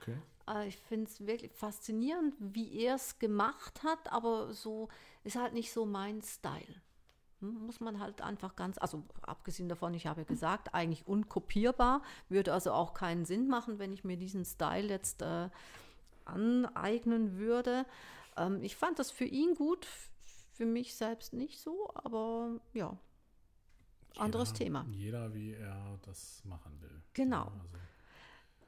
Okay. 0.00 0.16
Äh, 0.48 0.68
ich 0.68 0.76
finde 0.76 1.10
es 1.10 1.26
wirklich 1.26 1.52
faszinierend, 1.52 2.34
wie 2.38 2.78
er 2.80 2.96
es 2.96 3.18
gemacht 3.18 3.82
hat, 3.82 4.12
aber 4.12 4.52
so 4.52 4.88
ist 5.22 5.36
halt 5.36 5.54
nicht 5.54 5.72
so 5.72 5.86
mein 5.86 6.22
Style 6.22 6.82
muss 7.44 7.80
man 7.80 8.00
halt 8.00 8.22
einfach 8.22 8.56
ganz, 8.56 8.78
also 8.78 9.04
abgesehen 9.22 9.68
davon, 9.68 9.94
ich 9.94 10.06
habe 10.06 10.22
ja 10.22 10.26
gesagt, 10.26 10.74
eigentlich 10.74 11.06
unkopierbar, 11.06 12.02
würde 12.28 12.52
also 12.52 12.72
auch 12.72 12.94
keinen 12.94 13.24
Sinn 13.24 13.48
machen, 13.48 13.78
wenn 13.78 13.92
ich 13.92 14.04
mir 14.04 14.16
diesen 14.16 14.44
Style 14.44 14.88
jetzt 14.88 15.22
äh, 15.22 15.48
aneignen 16.24 17.36
würde. 17.36 17.86
Ähm, 18.36 18.62
ich 18.62 18.76
fand 18.76 18.98
das 18.98 19.10
für 19.10 19.24
ihn 19.24 19.54
gut, 19.54 19.86
für 20.52 20.66
mich 20.66 20.94
selbst 20.94 21.32
nicht 21.32 21.60
so, 21.60 21.90
aber 21.94 22.60
ja, 22.72 22.96
anderes 24.16 24.50
jeder, 24.50 24.58
Thema. 24.58 24.86
Jeder, 24.90 25.34
wie 25.34 25.52
er 25.52 25.98
das 26.02 26.44
machen 26.44 26.80
will. 26.80 27.02
Genau. 27.12 27.44
also. 27.44 27.68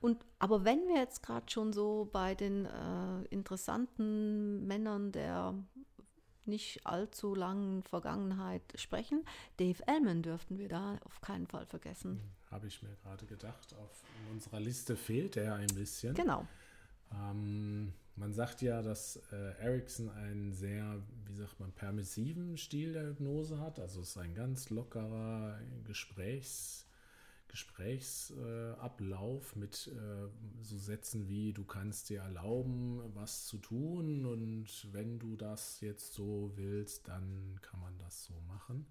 Und, 0.01 0.25
aber 0.39 0.65
wenn 0.65 0.87
wir 0.89 0.97
jetzt 0.97 1.23
gerade 1.23 1.51
schon 1.51 1.73
so 1.73 2.09
bei 2.13 2.35
den 2.35 2.67
äh, 2.67 3.23
interessanten 3.31 4.67
Männern 4.67 5.13
der 5.13 5.55
nicht 6.47 6.87
allzu 6.87 7.35
langen 7.35 7.83
Vergangenheit 7.83 8.63
sprechen. 8.77 9.25
Dave 9.57 9.83
Ellman 9.87 10.23
dürften 10.23 10.59
wir 10.59 10.69
da 10.69 10.99
auf 11.05 11.21
keinen 11.21 11.47
Fall 11.47 11.67
vergessen. 11.67 12.21
Hm, 12.21 12.51
habe 12.51 12.67
ich 12.67 12.83
mir 12.83 12.95
gerade 13.03 13.27
gedacht. 13.27 13.75
Auf 13.75 14.05
unserer 14.33 14.61
Liste 14.61 14.97
fehlt 14.97 15.37
er 15.37 15.57
ein 15.57 15.75
bisschen. 15.75 16.15
Genau. 16.15 16.47
Ähm, 17.13 17.93
man 18.17 18.33
sagt 18.33 18.63
ja, 18.63 18.83
dass 18.83 19.17
äh, 19.33 19.59
Erickson 19.59 20.11
einen 20.11 20.53
sehr, 20.53 21.03
wie 21.27 21.35
sagt 21.35 21.61
man, 21.61 21.73
permissiven 21.73 22.57
Stil 22.57 22.93
der 22.93 23.09
Hypnose 23.09 23.61
hat. 23.61 23.79
Also 23.79 24.01
es 24.01 24.11
ist 24.11 24.19
ein 24.19 24.35
ganz 24.35 24.71
lockerer 24.71 25.59
Gesprächs- 25.85 26.86
Gesprächsablauf 27.57 29.57
mit 29.57 29.89
äh, 29.89 30.29
so 30.61 30.77
Sätzen 30.77 31.27
wie 31.27 31.55
du 31.55 31.65
kannst 31.65 32.11
dir 32.11 32.21
erlauben, 32.21 33.01
was 33.15 33.47
zu 33.47 33.57
tun 33.57 34.27
und 34.27 34.93
wenn 34.93 35.19
du 35.19 35.37
das 35.37 35.81
jetzt 35.81 36.13
so 36.13 36.53
willst, 36.57 37.09
dann 37.09 37.59
kann 37.63 37.81
man 37.81 37.97
das 37.97 38.25
so 38.25 38.39
machen. 38.43 38.87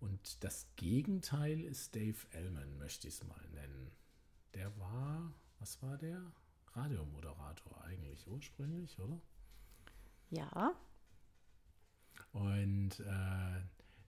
Und 0.00 0.42
das 0.42 0.66
Gegenteil 0.76 1.60
ist 1.60 1.94
Dave 1.94 2.16
Ellman, 2.30 2.78
möchte 2.78 3.08
ich 3.08 3.14
es 3.14 3.24
mal 3.24 3.46
nennen. 3.52 3.90
Der 4.54 4.74
war, 4.78 5.34
was 5.58 5.82
war 5.82 5.98
der? 5.98 6.32
Radiomoderator 6.72 7.84
eigentlich 7.84 8.26
ursprünglich, 8.26 8.98
oder? 8.98 9.20
Ja. 10.30 10.74
Und 12.32 13.00
äh, 13.00 13.60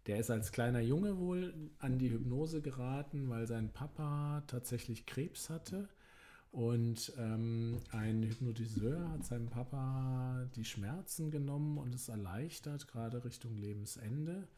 der 0.08 0.18
ist 0.18 0.30
als 0.30 0.52
kleiner 0.52 0.80
Junge 0.80 1.18
wohl 1.18 1.52
an 1.78 1.98
die 1.98 2.10
Hypnose 2.10 2.62
geraten, 2.62 3.28
weil 3.28 3.46
sein 3.46 3.70
Papa 3.70 4.42
tatsächlich 4.46 5.04
Krebs 5.04 5.50
hatte. 5.50 5.86
Und 6.50 7.12
ähm, 7.18 7.78
ein 7.90 8.22
Hypnotiseur 8.22 9.10
hat 9.10 9.26
seinem 9.26 9.50
Papa 9.50 10.48
die 10.56 10.64
Schmerzen 10.64 11.30
genommen 11.30 11.76
und 11.76 11.94
es 11.94 12.08
erleichtert, 12.08 12.88
gerade 12.88 13.22
Richtung 13.22 13.54
Lebensende. 13.58 14.48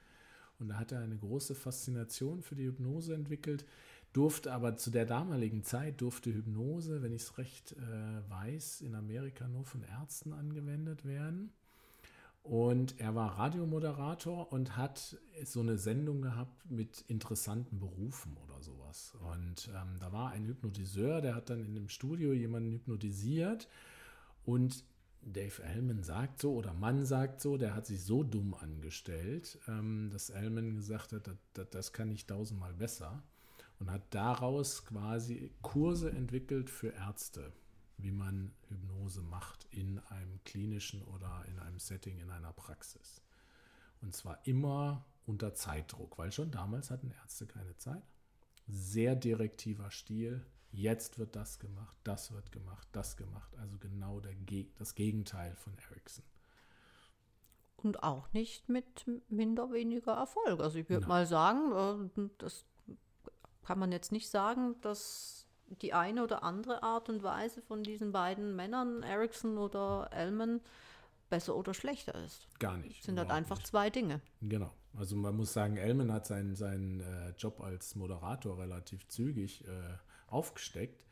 Und 0.60 0.68
da 0.68 0.76
hat 0.76 0.92
er 0.92 1.00
eine 1.00 1.16
große 1.16 1.56
Faszination 1.56 2.42
für 2.42 2.54
die 2.54 2.66
Hypnose 2.66 3.14
entwickelt, 3.14 3.64
durfte 4.12 4.52
aber 4.52 4.76
zu 4.76 4.90
der 4.90 5.04
damaligen 5.04 5.64
Zeit, 5.64 6.00
durfte 6.00 6.32
Hypnose, 6.32 7.02
wenn 7.02 7.12
ich 7.12 7.22
es 7.22 7.38
recht 7.38 7.72
äh, 7.72 8.30
weiß, 8.30 8.82
in 8.82 8.94
Amerika 8.94 9.48
nur 9.48 9.64
von 9.64 9.82
Ärzten 9.82 10.32
angewendet 10.32 11.04
werden. 11.04 11.52
Und 12.42 12.98
er 12.98 13.14
war 13.14 13.38
Radiomoderator 13.38 14.52
und 14.52 14.76
hat 14.76 15.18
so 15.44 15.60
eine 15.60 15.76
Sendung 15.76 16.22
gehabt 16.22 16.70
mit 16.70 17.04
interessanten 17.06 17.78
Berufen 17.78 18.36
oder 18.44 18.62
sowas. 18.62 19.14
Und 19.30 19.70
ähm, 19.74 19.98
da 20.00 20.10
war 20.12 20.30
ein 20.30 20.46
Hypnotiseur, 20.46 21.20
der 21.20 21.34
hat 21.34 21.50
dann 21.50 21.64
in 21.64 21.74
dem 21.74 21.88
Studio 21.88 22.32
jemanden 22.32 22.72
hypnotisiert. 22.72 23.68
Und 24.44 24.84
Dave 25.22 25.62
Ellman 25.62 26.02
sagt 26.02 26.40
so, 26.40 26.54
oder 26.54 26.72
Mann 26.72 27.04
sagt 27.04 27.42
so, 27.42 27.58
der 27.58 27.74
hat 27.74 27.86
sich 27.86 28.02
so 28.02 28.22
dumm 28.24 28.54
angestellt, 28.54 29.58
ähm, 29.68 30.08
dass 30.10 30.30
Ellman 30.30 30.76
gesagt 30.76 31.12
hat, 31.12 31.26
das, 31.26 31.36
das, 31.52 31.70
das 31.70 31.92
kann 31.92 32.10
ich 32.10 32.26
tausendmal 32.26 32.72
besser. 32.72 33.22
Und 33.78 33.90
hat 33.90 34.02
daraus 34.10 34.84
quasi 34.84 35.52
Kurse 35.62 36.10
entwickelt 36.10 36.68
für 36.68 36.88
Ärzte 36.88 37.52
wie 38.02 38.10
man 38.12 38.52
Hypnose 38.68 39.22
macht 39.22 39.66
in 39.70 39.98
einem 40.10 40.42
klinischen 40.44 41.02
oder 41.02 41.44
in 41.48 41.58
einem 41.58 41.78
Setting, 41.78 42.18
in 42.18 42.30
einer 42.30 42.52
Praxis. 42.52 43.22
Und 44.00 44.14
zwar 44.14 44.46
immer 44.46 45.04
unter 45.26 45.54
Zeitdruck, 45.54 46.18
weil 46.18 46.32
schon 46.32 46.50
damals 46.50 46.90
hatten 46.90 47.10
Ärzte 47.10 47.46
keine 47.46 47.76
Zeit. 47.76 48.02
Sehr 48.66 49.16
direktiver 49.16 49.90
Stil. 49.90 50.44
Jetzt 50.72 51.18
wird 51.18 51.34
das 51.34 51.58
gemacht, 51.58 51.96
das 52.04 52.32
wird 52.32 52.52
gemacht, 52.52 52.88
das 52.92 53.16
gemacht. 53.16 53.54
Also 53.56 53.76
genau 53.78 54.20
der, 54.20 54.34
das 54.78 54.94
Gegenteil 54.94 55.56
von 55.56 55.76
Ericsson. 55.90 56.24
Und 57.76 58.02
auch 58.02 58.32
nicht 58.32 58.68
mit 58.68 59.06
minder 59.28 59.72
weniger 59.72 60.12
Erfolg. 60.12 60.60
Also 60.60 60.78
ich 60.78 60.88
würde 60.88 61.06
mal 61.06 61.26
sagen, 61.26 62.10
äh, 62.16 62.28
das 62.38 62.66
kann 63.62 63.78
man 63.78 63.90
jetzt 63.90 64.12
nicht 64.12 64.28
sagen, 64.28 64.80
dass 64.80 65.39
die 65.82 65.92
eine 65.92 66.22
oder 66.22 66.42
andere 66.42 66.82
Art 66.82 67.08
und 67.08 67.22
Weise 67.22 67.62
von 67.62 67.82
diesen 67.82 68.12
beiden 68.12 68.56
Männern, 68.56 69.02
Ericsson 69.02 69.58
oder 69.58 70.08
Ellman, 70.12 70.60
besser 71.28 71.56
oder 71.56 71.74
schlechter 71.74 72.14
ist. 72.24 72.48
Gar 72.58 72.78
nicht. 72.78 72.98
Das 72.98 73.06
sind 73.06 73.18
halt 73.18 73.30
einfach 73.30 73.56
nicht. 73.56 73.68
zwei 73.68 73.88
Dinge. 73.88 74.20
Genau. 74.42 74.72
Also 74.96 75.14
man 75.14 75.36
muss 75.36 75.52
sagen, 75.52 75.76
Ellman 75.76 76.12
hat 76.12 76.26
seinen, 76.26 76.56
seinen 76.56 77.00
äh, 77.00 77.30
Job 77.38 77.60
als 77.60 77.94
Moderator 77.94 78.58
relativ 78.58 79.06
zügig 79.06 79.64
äh, 79.64 79.68
aufgesteckt 80.26 81.06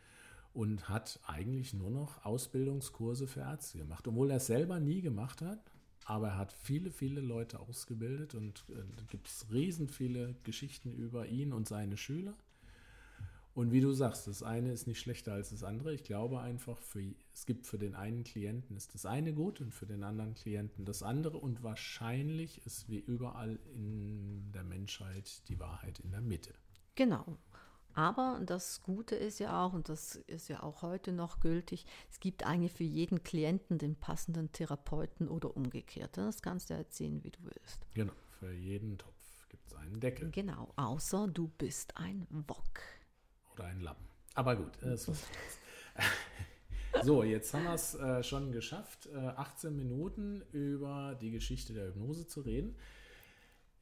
und 0.52 0.88
hat 0.88 1.20
eigentlich 1.26 1.72
nur 1.74 1.90
noch 1.90 2.24
Ausbildungskurse 2.24 3.28
für 3.28 3.40
Ärzte 3.40 3.78
gemacht, 3.78 4.08
obwohl 4.08 4.30
er 4.30 4.38
es 4.38 4.46
selber 4.46 4.80
nie 4.80 5.00
gemacht 5.00 5.40
hat. 5.40 5.60
Aber 6.04 6.28
er 6.28 6.38
hat 6.38 6.52
viele, 6.52 6.90
viele 6.90 7.20
Leute 7.20 7.60
ausgebildet 7.60 8.34
und 8.34 8.64
äh, 8.70 8.82
gibt 9.08 9.28
es 9.28 9.46
riesen 9.52 9.88
viele 9.88 10.34
Geschichten 10.42 10.90
über 10.90 11.26
ihn 11.26 11.52
und 11.52 11.68
seine 11.68 11.96
Schüler. 11.96 12.34
Und 13.58 13.72
wie 13.72 13.80
du 13.80 13.90
sagst, 13.90 14.28
das 14.28 14.44
eine 14.44 14.70
ist 14.70 14.86
nicht 14.86 15.00
schlechter 15.00 15.32
als 15.32 15.50
das 15.50 15.64
andere. 15.64 15.92
Ich 15.92 16.04
glaube 16.04 16.38
einfach, 16.38 16.78
für, 16.78 17.02
es 17.34 17.44
gibt 17.44 17.66
für 17.66 17.76
den 17.76 17.96
einen 17.96 18.22
Klienten 18.22 18.76
ist 18.76 18.94
das 18.94 19.04
eine 19.04 19.34
gut 19.34 19.60
und 19.60 19.74
für 19.74 19.84
den 19.84 20.04
anderen 20.04 20.36
Klienten 20.36 20.84
das 20.84 21.02
andere. 21.02 21.38
Und 21.38 21.64
wahrscheinlich 21.64 22.64
ist 22.66 22.88
wie 22.88 23.00
überall 23.00 23.58
in 23.74 24.52
der 24.52 24.62
Menschheit 24.62 25.42
die 25.48 25.58
Wahrheit 25.58 25.98
in 25.98 26.12
der 26.12 26.20
Mitte. 26.20 26.54
Genau. 26.94 27.36
Aber 27.94 28.40
das 28.46 28.80
Gute 28.84 29.16
ist 29.16 29.40
ja 29.40 29.66
auch, 29.66 29.72
und 29.72 29.88
das 29.88 30.14
ist 30.14 30.46
ja 30.46 30.62
auch 30.62 30.82
heute 30.82 31.10
noch 31.10 31.40
gültig, 31.40 31.84
es 32.12 32.20
gibt 32.20 32.46
eigentlich 32.46 32.74
für 32.74 32.84
jeden 32.84 33.24
Klienten 33.24 33.76
den 33.76 33.96
passenden 33.96 34.52
Therapeuten 34.52 35.26
oder 35.26 35.56
umgekehrt. 35.56 36.16
Das 36.16 36.42
kannst 36.42 36.70
du 36.70 36.74
erzählen, 36.74 37.24
wie 37.24 37.32
du 37.32 37.40
willst. 37.42 37.92
Genau, 37.94 38.12
für 38.38 38.52
jeden 38.52 38.98
Topf 38.98 39.48
gibt 39.48 39.66
es 39.66 39.74
einen 39.74 39.98
Deckel. 39.98 40.30
Genau, 40.30 40.72
außer 40.76 41.26
du 41.26 41.48
bist 41.58 41.96
ein 41.96 42.24
Wok. 42.30 42.97
Aber 44.38 44.54
gut, 44.54 44.70
das 44.80 45.08
was 45.08 45.26
So, 47.02 47.24
jetzt 47.24 47.52
haben 47.52 47.64
wir 47.64 47.74
es 47.74 47.96
äh, 47.96 48.22
schon 48.22 48.52
geschafft, 48.52 49.08
äh, 49.12 49.16
18 49.16 49.74
Minuten 49.74 50.42
über 50.52 51.18
die 51.20 51.32
Geschichte 51.32 51.72
der 51.72 51.88
Hypnose 51.88 52.28
zu 52.28 52.42
reden. 52.42 52.76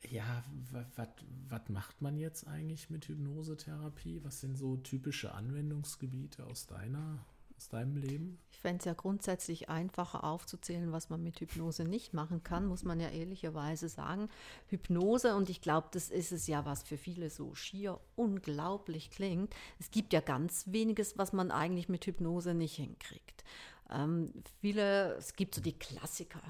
Ja, 0.08 0.42
was 0.70 1.60
macht 1.68 2.00
man 2.00 2.16
jetzt 2.16 2.46
eigentlich 2.46 2.88
mit 2.88 3.06
Hypnosetherapie? 3.06 4.24
Was 4.24 4.40
sind 4.40 4.56
so 4.56 4.78
typische 4.78 5.34
Anwendungsgebiete 5.34 6.46
aus 6.46 6.66
deiner 6.66 7.18
aus 7.56 7.68
deinem 7.68 7.96
Leben? 7.96 8.38
Ich 8.50 8.58
fände 8.58 8.78
es 8.78 8.84
ja 8.84 8.94
grundsätzlich 8.94 9.68
einfacher 9.68 10.24
aufzuzählen, 10.24 10.92
was 10.92 11.10
man 11.10 11.22
mit 11.22 11.40
Hypnose 11.40 11.84
nicht 11.84 12.14
machen 12.14 12.42
kann, 12.42 12.66
muss 12.66 12.84
man 12.84 13.00
ja 13.00 13.08
ehrlicherweise 13.08 13.88
sagen. 13.88 14.28
Hypnose, 14.68 15.34
und 15.34 15.50
ich 15.50 15.60
glaube, 15.60 15.88
das 15.92 16.10
ist 16.10 16.32
es 16.32 16.46
ja, 16.46 16.64
was 16.64 16.82
für 16.82 16.96
viele 16.96 17.30
so 17.30 17.54
schier 17.54 18.00
unglaublich 18.14 19.10
klingt. 19.10 19.54
Es 19.78 19.90
gibt 19.90 20.12
ja 20.12 20.20
ganz 20.20 20.64
weniges, 20.68 21.18
was 21.18 21.32
man 21.32 21.50
eigentlich 21.50 21.88
mit 21.88 22.06
Hypnose 22.06 22.54
nicht 22.54 22.76
hinkriegt. 22.76 23.44
Ähm, 23.90 24.32
viele, 24.60 25.14
es 25.14 25.34
gibt 25.34 25.54
so 25.54 25.60
die 25.60 25.78
Klassiker, 25.78 26.40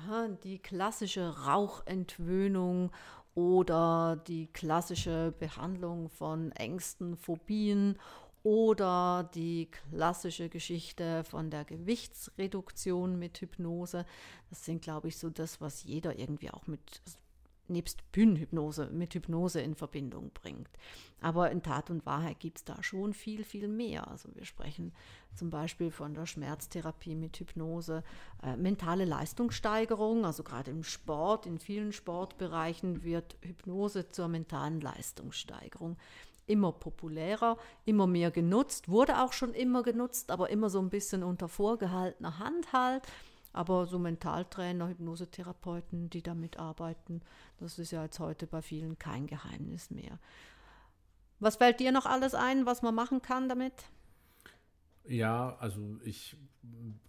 die 0.42 0.58
klassische 0.58 1.44
Rauchentwöhnung 1.44 2.90
oder 3.34 4.16
die 4.26 4.46
klassische 4.46 5.34
Behandlung 5.38 6.08
von 6.08 6.52
Ängsten, 6.52 7.16
Phobien 7.16 7.98
oder 8.46 9.28
die 9.34 9.68
klassische 9.72 10.48
Geschichte 10.48 11.24
von 11.24 11.50
der 11.50 11.64
Gewichtsreduktion 11.64 13.18
mit 13.18 13.40
Hypnose. 13.40 14.06
Das 14.50 14.64
sind, 14.64 14.82
glaube 14.82 15.08
ich, 15.08 15.18
so 15.18 15.30
das, 15.30 15.60
was 15.60 15.82
jeder 15.82 16.16
irgendwie 16.16 16.52
auch 16.52 16.68
mit 16.68 17.02
nebst 17.68 18.12
Bühnenhypnose 18.12 18.90
mit 18.92 19.12
Hypnose 19.14 19.60
in 19.60 19.74
Verbindung 19.74 20.30
bringt. 20.32 20.70
Aber 21.20 21.50
in 21.50 21.64
Tat 21.64 21.90
und 21.90 22.06
Wahrheit 22.06 22.38
gibt 22.38 22.58
es 22.58 22.64
da 22.64 22.80
schon 22.84 23.14
viel, 23.14 23.42
viel 23.42 23.66
mehr. 23.66 24.06
Also 24.06 24.28
wir 24.36 24.44
sprechen 24.44 24.92
zum 25.34 25.50
Beispiel 25.50 25.90
von 25.90 26.14
der 26.14 26.26
Schmerztherapie 26.26 27.16
mit 27.16 27.36
Hypnose, 27.40 28.04
äh, 28.44 28.56
mentale 28.56 29.06
Leistungssteigerung, 29.06 30.24
also 30.24 30.44
gerade 30.44 30.70
im 30.70 30.84
Sport, 30.84 31.46
in 31.46 31.58
vielen 31.58 31.90
Sportbereichen 31.90 33.02
wird 33.02 33.36
Hypnose 33.40 34.08
zur 34.10 34.28
mentalen 34.28 34.80
Leistungssteigerung 34.80 35.96
immer 36.46 36.72
populärer, 36.72 37.56
immer 37.84 38.06
mehr 38.06 38.30
genutzt, 38.30 38.88
wurde 38.88 39.22
auch 39.22 39.32
schon 39.32 39.54
immer 39.54 39.82
genutzt, 39.82 40.30
aber 40.30 40.50
immer 40.50 40.70
so 40.70 40.78
ein 40.78 40.90
bisschen 40.90 41.22
unter 41.22 41.48
vorgehaltener 41.48 42.38
Hand 42.38 42.72
halt. 42.72 43.02
Aber 43.52 43.86
so 43.86 43.98
Mentaltrainer, 43.98 44.88
Hypnosetherapeuten, 44.88 46.10
die 46.10 46.22
damit 46.22 46.58
arbeiten, 46.58 47.22
das 47.58 47.78
ist 47.78 47.90
ja 47.90 48.02
jetzt 48.02 48.20
heute 48.20 48.46
bei 48.46 48.60
vielen 48.60 48.98
kein 48.98 49.26
Geheimnis 49.26 49.90
mehr. 49.90 50.18
Was 51.40 51.56
fällt 51.56 51.80
dir 51.80 51.90
noch 51.90 52.06
alles 52.06 52.34
ein, 52.34 52.66
was 52.66 52.82
man 52.82 52.94
machen 52.94 53.22
kann 53.22 53.48
damit? 53.48 53.72
Ja, 55.08 55.56
also 55.58 55.98
ich 56.04 56.36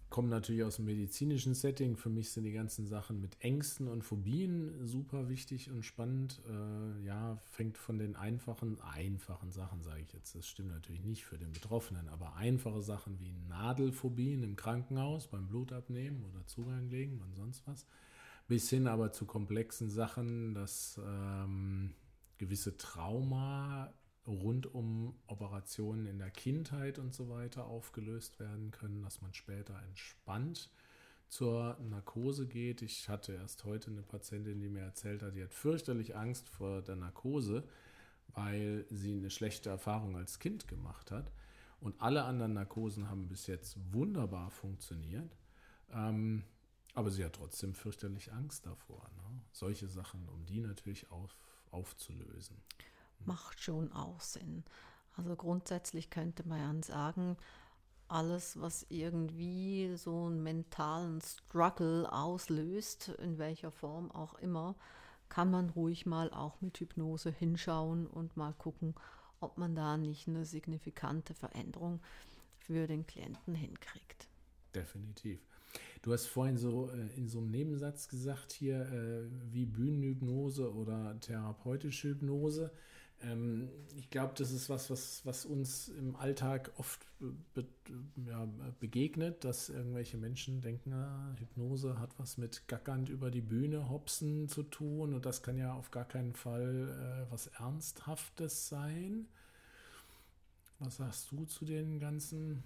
komme 0.08 0.28
natürlich 0.28 0.62
aus 0.62 0.76
dem 0.76 0.86
medizinischen 0.86 1.54
Setting. 1.54 1.96
Für 1.96 2.08
mich 2.08 2.30
sind 2.30 2.44
die 2.44 2.52
ganzen 2.52 2.86
Sachen 2.86 3.20
mit 3.20 3.36
Ängsten 3.40 3.88
und 3.88 4.02
Phobien 4.02 4.86
super 4.86 5.28
wichtig 5.28 5.70
und 5.70 5.84
spannend. 5.84 6.40
Äh, 6.48 7.04
ja, 7.04 7.36
fängt 7.44 7.76
von 7.76 7.98
den 7.98 8.16
einfachen, 8.16 8.80
einfachen 8.80 9.50
Sachen, 9.50 9.82
sage 9.82 10.00
ich 10.02 10.12
jetzt. 10.12 10.34
Das 10.34 10.48
stimmt 10.48 10.70
natürlich 10.70 11.04
nicht 11.04 11.24
für 11.24 11.38
den 11.38 11.52
Betroffenen, 11.52 12.08
aber 12.08 12.36
einfache 12.36 12.82
Sachen 12.82 13.18
wie 13.20 13.32
Nadelphobien 13.48 14.42
im 14.42 14.56
Krankenhaus 14.56 15.26
beim 15.28 15.48
Blutabnehmen 15.48 16.24
oder 16.24 16.46
Zugang 16.46 16.88
legen 16.88 17.20
und 17.20 17.34
sonst 17.34 17.66
was. 17.66 17.86
Bis 18.46 18.70
hin 18.70 18.86
aber 18.86 19.12
zu 19.12 19.26
komplexen 19.26 19.90
Sachen, 19.90 20.54
dass 20.54 20.98
ähm, 21.04 21.94
gewisse 22.38 22.76
Trauma 22.78 23.92
rund 24.28 24.72
um 24.74 25.14
Operationen 25.26 26.06
in 26.06 26.18
der 26.18 26.30
Kindheit 26.30 26.98
und 26.98 27.14
so 27.14 27.28
weiter 27.30 27.66
aufgelöst 27.66 28.38
werden 28.38 28.70
können, 28.70 29.02
dass 29.02 29.22
man 29.22 29.32
später 29.32 29.80
entspannt 29.88 30.70
zur 31.28 31.76
Narkose 31.80 32.46
geht. 32.46 32.82
Ich 32.82 33.08
hatte 33.08 33.32
erst 33.32 33.64
heute 33.64 33.90
eine 33.90 34.02
Patientin, 34.02 34.60
die 34.60 34.68
mir 34.68 34.82
erzählt 34.82 35.22
hat, 35.22 35.34
die 35.34 35.42
hat 35.42 35.54
fürchterlich 35.54 36.14
Angst 36.16 36.48
vor 36.48 36.82
der 36.82 36.96
Narkose, 36.96 37.64
weil 38.28 38.84
sie 38.90 39.16
eine 39.16 39.30
schlechte 39.30 39.70
Erfahrung 39.70 40.16
als 40.16 40.38
Kind 40.38 40.68
gemacht 40.68 41.10
hat. 41.10 41.32
Und 41.80 42.00
alle 42.00 42.24
anderen 42.24 42.54
Narkosen 42.54 43.08
haben 43.08 43.28
bis 43.28 43.46
jetzt 43.46 43.78
wunderbar 43.92 44.50
funktioniert. 44.50 45.36
Ähm, 45.92 46.44
aber 46.94 47.10
sie 47.10 47.24
hat 47.24 47.34
trotzdem 47.34 47.74
fürchterlich 47.74 48.32
Angst 48.32 48.66
davor. 48.66 49.08
Ne? 49.16 49.42
Solche 49.52 49.88
Sachen, 49.88 50.28
um 50.28 50.44
die 50.44 50.60
natürlich 50.60 51.10
auf, 51.10 51.38
aufzulösen 51.70 52.56
macht 53.24 53.60
schon 53.60 53.92
auch 53.92 54.20
Sinn. 54.20 54.64
Also 55.16 55.34
grundsätzlich 55.36 56.10
könnte 56.10 56.46
man 56.46 56.82
sagen, 56.82 57.36
alles, 58.08 58.58
was 58.60 58.86
irgendwie 58.88 59.94
so 59.96 60.26
einen 60.26 60.42
mentalen 60.42 61.20
Struggle 61.20 62.10
auslöst, 62.10 63.08
in 63.20 63.38
welcher 63.38 63.70
Form 63.70 64.10
auch 64.10 64.34
immer, 64.34 64.76
kann 65.28 65.50
man 65.50 65.70
ruhig 65.70 66.06
mal 66.06 66.30
auch 66.32 66.60
mit 66.60 66.78
Hypnose 66.78 67.30
hinschauen 67.30 68.06
und 68.06 68.36
mal 68.36 68.54
gucken, 68.54 68.94
ob 69.40 69.58
man 69.58 69.74
da 69.74 69.96
nicht 69.96 70.26
eine 70.26 70.46
signifikante 70.46 71.34
Veränderung 71.34 72.00
für 72.56 72.86
den 72.86 73.06
Klienten 73.06 73.54
hinkriegt. 73.54 74.28
Definitiv. 74.74 75.40
Du 76.02 76.12
hast 76.12 76.26
vorhin 76.26 76.56
so 76.56 76.90
äh, 76.90 77.16
in 77.16 77.28
so 77.28 77.38
einem 77.38 77.50
Nebensatz 77.50 78.08
gesagt 78.08 78.52
hier, 78.52 78.80
äh, 78.90 79.26
wie 79.52 79.66
Bühnenhypnose 79.66 80.72
oder 80.72 81.18
therapeutische 81.20 82.08
Hypnose. 82.08 82.72
Ähm, 83.22 83.68
ich 83.96 84.10
glaube, 84.10 84.34
das 84.36 84.52
ist 84.52 84.68
was, 84.68 84.90
was, 84.90 85.24
was 85.24 85.44
uns 85.44 85.88
im 85.88 86.14
Alltag 86.16 86.70
oft 86.76 87.06
be, 87.54 87.66
ja, 88.26 88.48
begegnet, 88.78 89.44
dass 89.44 89.68
irgendwelche 89.68 90.16
Menschen 90.16 90.60
denken, 90.60 90.92
ah, 90.92 91.34
Hypnose 91.38 91.98
hat 91.98 92.10
was 92.18 92.38
mit 92.38 92.68
gackernd 92.68 93.08
über 93.08 93.30
die 93.30 93.40
Bühne 93.40 93.88
hopsen 93.88 94.48
zu 94.48 94.62
tun 94.62 95.14
und 95.14 95.26
das 95.26 95.42
kann 95.42 95.58
ja 95.58 95.74
auf 95.74 95.90
gar 95.90 96.04
keinen 96.04 96.32
Fall 96.32 97.26
äh, 97.28 97.32
was 97.32 97.48
Ernsthaftes 97.48 98.68
sein. 98.68 99.26
Was 100.78 100.98
sagst 100.98 101.32
du 101.32 101.44
zu 101.44 101.64
den 101.64 101.98
ganzen 101.98 102.62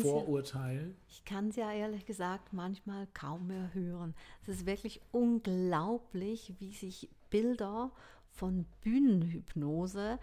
Vorurteilen? 0.00 0.90
Ja, 0.90 1.04
ich 1.08 1.24
kann 1.24 1.48
es 1.48 1.56
ja 1.56 1.72
ehrlich 1.72 2.06
gesagt 2.06 2.52
manchmal 2.52 3.08
kaum 3.12 3.48
mehr 3.48 3.74
hören. 3.74 4.14
Es 4.42 4.48
ist 4.48 4.66
wirklich 4.66 5.00
unglaublich, 5.10 6.54
wie 6.60 6.72
sich 6.72 7.08
Bilder 7.28 7.90
von 8.32 8.66
Bühnenhypnose 8.82 10.18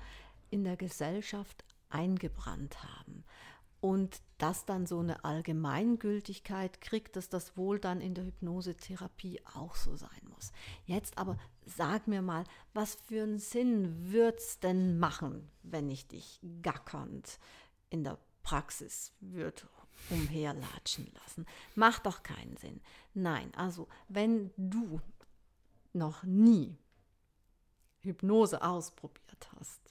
in 0.49 0.63
der 0.63 0.77
Gesellschaft 0.77 1.63
eingebrannt 1.89 2.83
haben. 2.83 3.23
Und 3.79 4.21
das 4.39 4.65
dann 4.65 4.87
so 4.87 4.99
eine 4.99 5.23
Allgemeingültigkeit 5.23 6.81
kriegt, 6.81 7.15
dass 7.15 7.29
das 7.29 7.57
wohl 7.57 7.79
dann 7.79 8.01
in 8.01 8.15
der 8.15 8.25
Hypnosetherapie 8.25 9.39
auch 9.53 9.75
so 9.75 9.95
sein 9.95 10.09
muss. 10.33 10.51
Jetzt 10.85 11.17
aber 11.17 11.37
sag 11.65 12.07
mir 12.07 12.23
mal, 12.23 12.43
was 12.73 12.95
für 12.95 13.23
einen 13.23 13.39
Sinn 13.39 14.11
wird 14.11 14.39
es 14.39 14.59
denn 14.59 14.97
machen, 14.97 15.49
wenn 15.61 15.89
ich 15.89 16.07
dich 16.07 16.39
gackernd 16.63 17.39
in 17.89 18.03
der 18.03 18.17
Praxis 18.41 19.13
würde 19.19 19.63
umherlatschen 20.09 21.11
lassen? 21.13 21.45
Macht 21.75 22.05
doch 22.05 22.23
keinen 22.23 22.57
Sinn. 22.57 22.81
Nein, 23.13 23.53
also 23.55 23.87
wenn 24.07 24.51
du 24.57 25.01
noch 25.93 26.23
nie 26.23 26.77
Hypnose 28.07 28.61
ausprobiert 28.61 29.49
hast, 29.55 29.87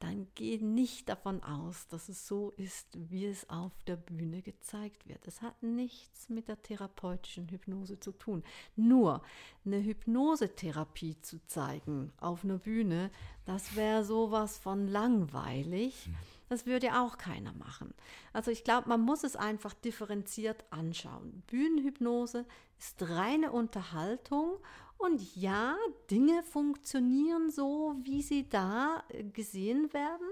dann 0.00 0.28
geh 0.36 0.58
nicht 0.58 1.08
davon 1.08 1.42
aus, 1.42 1.88
dass 1.88 2.08
es 2.08 2.28
so 2.28 2.52
ist, 2.56 2.86
wie 3.10 3.26
es 3.26 3.50
auf 3.50 3.72
der 3.86 3.96
Bühne 3.96 4.42
gezeigt 4.42 5.08
wird. 5.08 5.26
Es 5.26 5.42
hat 5.42 5.60
nichts 5.62 6.28
mit 6.28 6.46
der 6.46 6.62
therapeutischen 6.62 7.48
Hypnose 7.48 7.98
zu 7.98 8.12
tun. 8.12 8.44
Nur 8.76 9.22
eine 9.64 9.82
Hypnosetherapie 9.82 11.20
zu 11.20 11.44
zeigen 11.46 12.12
auf 12.20 12.44
einer 12.44 12.58
Bühne, 12.58 13.10
das 13.44 13.74
wäre 13.74 14.04
sowas 14.04 14.56
von 14.56 14.86
langweilig. 14.86 16.06
Mhm. 16.06 16.16
Das 16.48 16.64
würde 16.64 16.98
auch 16.98 17.18
keiner 17.18 17.52
machen. 17.54 17.92
Also 18.32 18.50
ich 18.50 18.64
glaube, 18.64 18.88
man 18.88 19.02
muss 19.02 19.22
es 19.22 19.36
einfach 19.36 19.74
differenziert 19.74 20.64
anschauen. 20.70 21.42
Bühnenhypnose 21.48 22.46
ist 22.78 23.02
reine 23.02 23.52
Unterhaltung 23.52 24.56
und 24.98 25.36
ja, 25.36 25.76
Dinge 26.10 26.42
funktionieren 26.42 27.50
so, 27.50 27.94
wie 28.02 28.20
sie 28.20 28.48
da 28.48 29.04
äh, 29.08 29.24
gesehen 29.24 29.92
werden. 29.92 30.28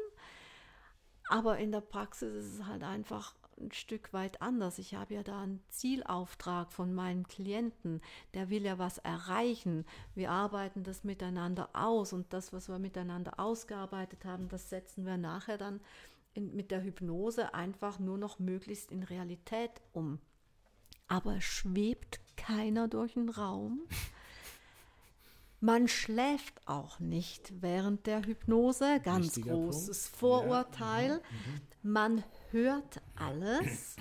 Aber 1.29 1.59
in 1.59 1.73
der 1.73 1.81
Praxis 1.81 2.35
ist 2.35 2.55
es 2.55 2.67
halt 2.67 2.83
einfach 2.83 3.35
ein 3.59 3.73
Stück 3.73 4.13
weit 4.13 4.43
anders. 4.43 4.79
Ich 4.79 4.95
habe 4.95 5.15
ja 5.15 5.23
da 5.23 5.41
einen 5.41 5.63
Zielauftrag 5.69 6.73
von 6.73 6.95
meinen 6.95 7.27
Klienten, 7.27 8.01
der 8.35 8.51
will 8.51 8.65
ja 8.65 8.79
was 8.79 8.99
erreichen. 8.99 9.87
Wir 10.15 10.31
arbeiten 10.31 10.83
das 10.83 11.05
miteinander 11.05 11.71
aus 11.73 12.13
und 12.13 12.33
das, 12.33 12.53
was 12.53 12.69
wir 12.69 12.79
miteinander 12.79 13.41
ausgearbeitet 13.41 14.25
haben, 14.25 14.49
das 14.49 14.69
setzen 14.69 15.07
wir 15.07 15.17
nachher 15.17 15.59
dann 15.59 15.81
in, 16.35 16.55
mit 16.55 16.71
der 16.71 16.83
Hypnose 16.83 17.55
einfach 17.55 17.99
nur 17.99 18.19
noch 18.19 18.39
möglichst 18.39 18.93
in 18.93 19.03
Realität 19.03 19.81
um. 19.93 20.19
Aber 21.09 21.41
schwebt 21.41 22.21
keiner 22.37 22.89
durch 22.89 23.15
den 23.15 23.29
Raum. 23.29 23.81
Man 25.61 25.89
schläft 25.89 26.67
auch 26.67 27.01
nicht 27.01 27.63
während 27.63 28.07
der 28.07 28.25
Hypnose, 28.25 29.01
ganz 29.01 29.27
Richtiger 29.27 29.55
großes 29.55 30.09
Punkt. 30.09 30.19
Vorurteil. 30.19 31.09
Ja. 31.09 31.17
Mhm. 31.17 31.53
mhm. 31.55 31.93
Man 31.93 32.25
hört 32.51 33.01
alles, 33.15 33.95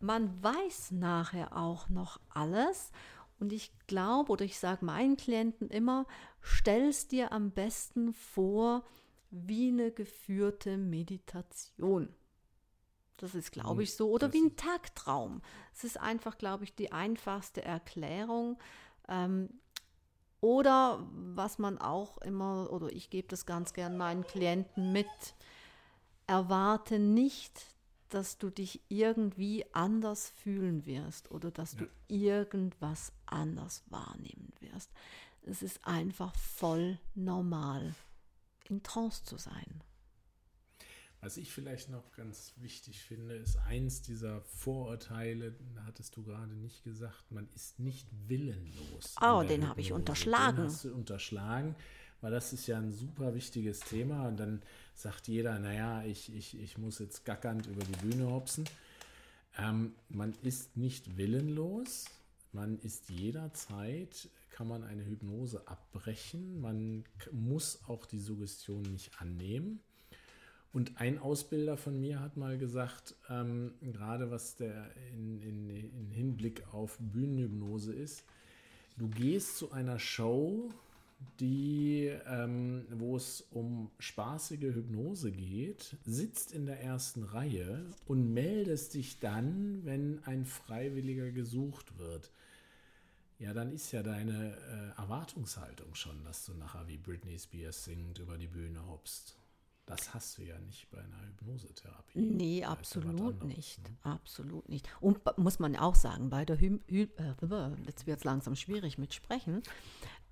man 0.00 0.42
weiß 0.42 0.90
nachher 0.90 1.56
auch 1.56 1.88
noch 1.88 2.20
alles. 2.28 2.90
Und 3.38 3.52
ich 3.52 3.70
glaube 3.86 4.32
oder 4.32 4.44
ich 4.44 4.58
sage 4.58 4.84
meinen 4.84 5.16
Klienten 5.16 5.68
immer, 5.68 6.06
stell 6.40 6.88
es 6.88 7.06
dir 7.06 7.30
am 7.30 7.52
besten 7.52 8.12
vor 8.12 8.84
wie 9.30 9.68
eine 9.68 9.92
geführte 9.92 10.76
Meditation. 10.76 12.12
Das 13.18 13.34
ist, 13.34 13.52
glaube 13.52 13.82
ich, 13.82 13.94
so. 13.94 14.10
Oder 14.10 14.32
wie 14.32 14.42
ein 14.42 14.56
Tagtraum. 14.56 15.42
Es 15.74 15.84
ist 15.84 15.98
einfach, 15.98 16.38
glaube 16.38 16.64
ich, 16.64 16.74
die 16.74 16.92
einfachste 16.92 17.64
Erklärung. 17.64 18.58
Ähm, 19.08 19.48
oder 20.40 21.06
was 21.10 21.58
man 21.58 21.78
auch 21.78 22.18
immer, 22.18 22.70
oder 22.72 22.92
ich 22.92 23.10
gebe 23.10 23.28
das 23.28 23.46
ganz 23.46 23.72
gern 23.72 23.96
meinen 23.96 24.26
Klienten 24.26 24.92
mit, 24.92 25.06
erwarte 26.26 26.98
nicht, 26.98 27.64
dass 28.08 28.38
du 28.38 28.50
dich 28.50 28.80
irgendwie 28.88 29.66
anders 29.72 30.28
fühlen 30.28 30.86
wirst 30.86 31.30
oder 31.30 31.50
dass 31.50 31.72
ja. 31.74 31.80
du 31.80 31.88
irgendwas 32.08 33.12
anders 33.26 33.82
wahrnehmen 33.88 34.52
wirst. 34.60 34.90
es 35.42 35.62
ist 35.62 35.86
einfach 35.86 36.34
voll 36.34 36.98
normal, 37.14 37.94
in 38.68 38.82
Trance 38.82 39.24
zu 39.24 39.36
sein. 39.36 39.82
Was 41.20 41.36
ich 41.36 41.52
vielleicht 41.52 41.90
noch 41.90 42.12
ganz 42.12 42.52
wichtig 42.56 43.02
finde, 43.02 43.34
ist 43.34 43.56
eins 43.66 44.02
dieser 44.02 44.40
Vorurteile, 44.42 45.52
da 45.74 45.84
hattest 45.84 46.16
du 46.16 46.22
gerade 46.22 46.54
nicht 46.54 46.84
gesagt, 46.84 47.30
man 47.30 47.48
ist 47.56 47.80
nicht 47.80 48.06
willenlos. 48.28 49.16
Oh, 49.20 49.42
den 49.42 49.68
habe 49.68 49.80
ich 49.80 49.92
unterschlagen. 49.92 50.56
Den 50.56 50.66
hast 50.66 50.84
du 50.84 50.94
unterschlagen, 50.94 51.74
weil 52.20 52.30
das 52.30 52.52
ist 52.52 52.68
ja 52.68 52.78
ein 52.78 52.92
super 52.92 53.34
wichtiges 53.34 53.80
Thema 53.80 54.28
und 54.28 54.36
dann 54.36 54.62
sagt 54.94 55.26
jeder, 55.26 55.58
naja, 55.58 56.04
ich, 56.04 56.32
ich, 56.32 56.56
ich 56.56 56.78
muss 56.78 57.00
jetzt 57.00 57.24
gackernd 57.24 57.66
über 57.66 57.84
die 57.84 58.06
Bühne 58.06 58.30
hopsen. 58.30 58.64
Ähm, 59.58 59.94
man 60.08 60.34
ist 60.42 60.76
nicht 60.76 61.16
willenlos, 61.16 62.04
man 62.52 62.78
ist 62.78 63.10
jederzeit, 63.10 64.28
kann 64.50 64.68
man 64.68 64.84
eine 64.84 65.04
Hypnose 65.04 65.66
abbrechen, 65.66 66.60
man 66.60 67.04
muss 67.32 67.80
auch 67.88 68.06
die 68.06 68.20
Suggestion 68.20 68.82
nicht 68.82 69.20
annehmen. 69.20 69.80
Und 70.72 71.00
ein 71.00 71.18
Ausbilder 71.18 71.76
von 71.76 71.98
mir 71.98 72.20
hat 72.20 72.36
mal 72.36 72.58
gesagt, 72.58 73.14
ähm, 73.30 73.72
gerade 73.80 74.30
was 74.30 74.56
der 74.56 74.90
in, 75.12 75.40
in, 75.40 75.70
in 75.70 76.10
Hinblick 76.10 76.62
auf 76.72 76.98
Bühnenhypnose 77.00 77.94
ist, 77.94 78.24
du 78.98 79.08
gehst 79.08 79.56
zu 79.56 79.72
einer 79.72 79.98
Show, 79.98 80.70
die, 81.40 82.12
ähm, 82.26 82.86
wo 82.90 83.16
es 83.16 83.40
um 83.50 83.90
spaßige 83.98 84.74
Hypnose 84.74 85.32
geht, 85.32 85.96
sitzt 86.04 86.52
in 86.52 86.66
der 86.66 86.80
ersten 86.80 87.24
Reihe 87.24 87.84
und 88.06 88.32
meldest 88.32 88.94
dich 88.94 89.18
dann, 89.18 89.84
wenn 89.84 90.22
ein 90.24 90.44
Freiwilliger 90.44 91.30
gesucht 91.30 91.98
wird. 91.98 92.30
Ja, 93.38 93.54
dann 93.54 93.72
ist 93.72 93.92
ja 93.92 94.02
deine 94.02 94.56
äh, 94.56 95.00
Erwartungshaltung 95.00 95.94
schon, 95.94 96.24
dass 96.24 96.44
du 96.44 96.54
nachher 96.54 96.86
wie 96.88 96.98
Britney 96.98 97.38
Spears 97.38 97.84
singt 97.84 98.18
über 98.18 98.36
die 98.36 98.48
Bühne 98.48 98.84
hoppst. 98.86 99.37
Das 99.88 100.12
hast 100.12 100.36
du 100.36 100.42
ja 100.42 100.58
nicht 100.58 100.90
bei 100.90 100.98
einer 100.98 101.26
Hypnosetherapie. 101.26 102.20
Nee, 102.20 102.60
da 102.60 102.68
absolut 102.68 103.42
nicht. 103.44 103.82
Ne? 103.82 103.96
Absolut 104.02 104.68
nicht. 104.68 104.86
Und 105.00 105.20
muss 105.38 105.58
man 105.58 105.76
auch 105.76 105.94
sagen, 105.94 106.28
bei 106.28 106.44
der 106.44 106.60
Hy 106.60 106.78
Hy 106.88 107.08
äh, 107.16 107.70
jetzt 107.86 108.06
wird 108.06 108.18
es 108.18 108.24
langsam 108.24 108.54
schwierig 108.54 108.98
mit 108.98 109.14
Sprechen, 109.14 109.62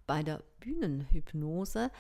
bei 0.07 0.23
der 0.23 0.43
Bühnenhypnose 0.61 1.91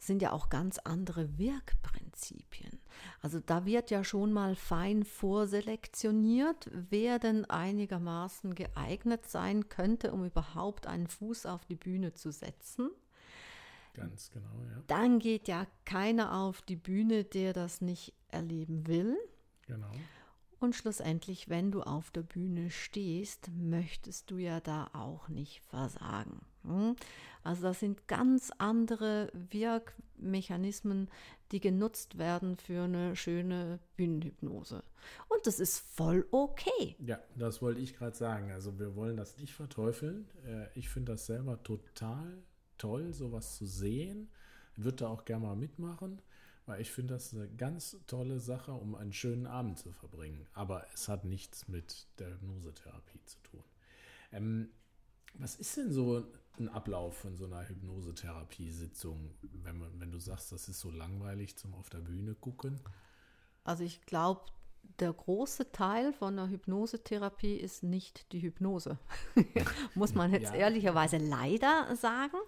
sind 0.00 0.22
ja 0.22 0.32
auch 0.32 0.48
ganz 0.48 0.78
andere 0.78 1.38
Wirkprinzipien. 1.38 2.78
Also 3.20 3.40
da 3.40 3.64
wird 3.64 3.90
ja 3.90 4.04
schon 4.04 4.32
mal 4.32 4.54
fein 4.54 5.04
vorselektioniert, 5.04 6.70
wer 6.72 7.18
denn 7.18 7.44
einigermaßen 7.44 8.54
geeignet 8.54 9.26
sein 9.28 9.68
könnte, 9.68 10.12
um 10.12 10.24
überhaupt 10.24 10.86
einen 10.86 11.08
Fuß 11.08 11.46
auf 11.46 11.64
die 11.64 11.76
Bühne 11.76 12.14
zu 12.14 12.30
setzen. 12.30 12.90
Ganz 13.98 14.30
genau, 14.30 14.64
ja. 14.70 14.82
Dann 14.86 15.18
geht 15.18 15.48
ja 15.48 15.66
keiner 15.84 16.40
auf 16.40 16.62
die 16.62 16.76
Bühne, 16.76 17.24
der 17.24 17.52
das 17.52 17.80
nicht 17.80 18.14
erleben 18.28 18.86
will. 18.86 19.16
Genau. 19.66 19.90
Und 20.60 20.74
schlussendlich, 20.74 21.48
wenn 21.48 21.70
du 21.70 21.82
auf 21.82 22.10
der 22.10 22.22
Bühne 22.22 22.70
stehst, 22.70 23.50
möchtest 23.52 24.30
du 24.30 24.38
ja 24.38 24.60
da 24.60 24.90
auch 24.92 25.28
nicht 25.28 25.60
versagen. 25.60 26.40
Hm? 26.64 26.96
Also 27.44 27.62
das 27.62 27.78
sind 27.78 28.08
ganz 28.08 28.50
andere 28.58 29.30
Wirkmechanismen, 29.32 31.08
die 31.52 31.60
genutzt 31.60 32.18
werden 32.18 32.56
für 32.56 32.82
eine 32.82 33.14
schöne 33.14 33.78
Bühnenhypnose. 33.96 34.82
Und 35.28 35.46
das 35.46 35.60
ist 35.60 35.78
voll 35.78 36.26
okay. 36.32 36.96
Ja, 36.98 37.20
das 37.36 37.62
wollte 37.62 37.80
ich 37.80 37.94
gerade 37.94 38.16
sagen. 38.16 38.50
Also 38.50 38.78
wir 38.80 38.96
wollen 38.96 39.16
das 39.16 39.38
nicht 39.38 39.54
verteufeln. 39.54 40.28
Äh, 40.44 40.66
ich 40.74 40.88
finde 40.88 41.12
das 41.12 41.26
selber 41.26 41.62
total 41.62 42.42
toll, 42.78 43.12
sowas 43.12 43.56
zu 43.56 43.66
sehen. 43.66 44.28
Würde 44.76 44.98
da 44.98 45.08
auch 45.08 45.24
gerne 45.24 45.46
mal 45.46 45.56
mitmachen, 45.56 46.22
weil 46.66 46.80
ich 46.80 46.90
finde 46.90 47.14
das 47.14 47.34
eine 47.34 47.48
ganz 47.48 47.96
tolle 48.06 48.38
Sache, 48.38 48.72
um 48.72 48.94
einen 48.94 49.12
schönen 49.12 49.46
Abend 49.46 49.78
zu 49.78 49.92
verbringen. 49.92 50.46
Aber 50.52 50.86
es 50.94 51.08
hat 51.08 51.24
nichts 51.24 51.68
mit 51.68 52.06
der 52.18 52.30
Hypnosetherapie 52.30 53.20
zu 53.24 53.38
tun. 53.42 53.64
Ähm, 54.32 54.70
was 55.34 55.56
ist 55.56 55.76
denn 55.76 55.92
so 55.92 56.24
ein 56.58 56.68
Ablauf 56.68 57.18
von 57.18 57.36
so 57.36 57.46
einer 57.46 57.68
Hypnosetherapie-Sitzung, 57.68 59.30
wenn, 59.42 60.00
wenn 60.00 60.10
du 60.10 60.18
sagst, 60.18 60.52
das 60.52 60.68
ist 60.68 60.80
so 60.80 60.90
langweilig 60.90 61.56
zum 61.56 61.74
auf 61.74 61.90
der 61.90 62.00
Bühne 62.00 62.34
gucken? 62.34 62.80
Also 63.64 63.84
ich 63.84 64.02
glaube, 64.06 64.42
der 64.98 65.12
große 65.12 65.70
Teil 65.70 66.12
von 66.12 66.36
der 66.36 66.48
Hypnosetherapie 66.48 67.56
ist 67.56 67.82
nicht 67.82 68.32
die 68.32 68.42
Hypnose. 68.42 68.98
Muss 69.94 70.14
man 70.14 70.32
jetzt 70.32 70.52
ja. 70.52 70.60
ehrlicherweise 70.60 71.18
leider 71.18 71.94
sagen. 71.96 72.38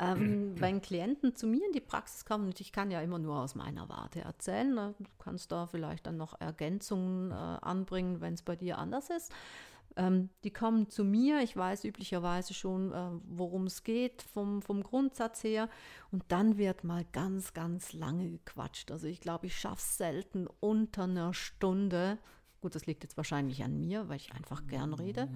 Ähm, 0.00 0.54
wenn 0.60 0.80
Klienten 0.80 1.34
zu 1.34 1.48
mir 1.48 1.66
in 1.66 1.72
die 1.72 1.80
Praxis 1.80 2.24
kommen, 2.24 2.46
und 2.46 2.60
ich 2.60 2.70
kann 2.70 2.92
ja 2.92 3.00
immer 3.00 3.18
nur 3.18 3.40
aus 3.40 3.56
meiner 3.56 3.88
Warte 3.88 4.20
erzählen, 4.20 4.72
ne, 4.72 4.94
du 4.96 5.10
kannst 5.18 5.50
da 5.50 5.66
vielleicht 5.66 6.06
dann 6.06 6.16
noch 6.16 6.40
Ergänzungen 6.40 7.32
äh, 7.32 7.34
anbringen, 7.34 8.20
wenn 8.20 8.34
es 8.34 8.42
bei 8.42 8.54
dir 8.54 8.78
anders 8.78 9.10
ist. 9.10 9.32
Ähm, 9.96 10.30
die 10.44 10.52
kommen 10.52 10.88
zu 10.88 11.04
mir, 11.04 11.42
ich 11.42 11.56
weiß 11.56 11.84
üblicherweise 11.84 12.54
schon, 12.54 12.92
äh, 12.92 13.10
worum 13.24 13.66
es 13.66 13.82
geht 13.84 14.22
vom, 14.22 14.62
vom 14.62 14.82
Grundsatz 14.82 15.42
her. 15.42 15.68
Und 16.10 16.24
dann 16.28 16.58
wird 16.58 16.84
mal 16.84 17.04
ganz, 17.12 17.54
ganz 17.54 17.92
lange 17.92 18.30
gequatscht. 18.30 18.90
Also 18.90 19.06
ich 19.06 19.20
glaube, 19.20 19.46
ich 19.46 19.58
schaffe 19.58 19.80
es 19.80 19.96
selten 19.96 20.46
unter 20.60 21.04
einer 21.04 21.34
Stunde. 21.34 22.18
Gut, 22.60 22.74
das 22.74 22.86
liegt 22.86 23.04
jetzt 23.04 23.16
wahrscheinlich 23.16 23.62
an 23.62 23.78
mir, 23.78 24.08
weil 24.08 24.16
ich 24.16 24.32
einfach 24.32 24.66
gern 24.66 24.94
rede. 24.94 25.28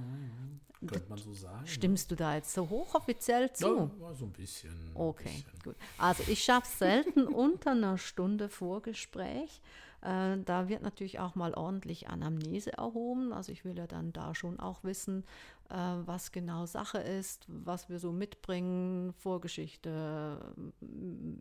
Könnte 0.87 1.09
man 1.09 1.19
so 1.19 1.33
sagen. 1.33 1.67
Stimmst 1.67 2.11
du 2.11 2.17
da 2.17 2.35
jetzt 2.35 2.53
so 2.53 2.69
hochoffiziell 2.69 3.53
zu? 3.53 3.91
Ja, 4.01 4.15
so 4.15 4.25
ein 4.25 4.33
bisschen. 4.33 4.91
Okay, 4.95 5.29
ein 5.29 5.35
bisschen. 5.35 5.59
gut. 5.63 5.77
Also 5.99 6.25
ich 6.27 6.43
schaffe 6.43 6.67
es 6.71 6.79
selten 6.79 7.27
unter 7.29 7.73
einer 7.73 7.99
Stunde 7.99 8.49
Vorgespräch. 8.49 9.61
Äh, 10.03 10.39
da 10.45 10.69
wird 10.69 10.83
natürlich 10.83 11.21
auch 11.21 11.35
mal 11.35 11.55
ordentlich 11.55 12.09
Anamnese 12.09 12.73
erhoben. 12.73 13.33
Also 13.33 13.53
ich 13.53 13.65
will 13.65 13.79
ja 13.79 13.87
dann 13.87 14.13
da 14.13 14.35
schon 14.35 14.59
auch 14.59 14.83
wissen, 14.83 15.25
äh, 15.71 15.77
was 15.77 16.33
genau 16.33 16.67
Sache 16.67 16.99
ist, 16.99 17.47
was 17.49 17.89
wir 17.89 17.99
so 18.01 18.11
mitbringen, 18.11 19.13
Vorgeschichte, 19.13 20.55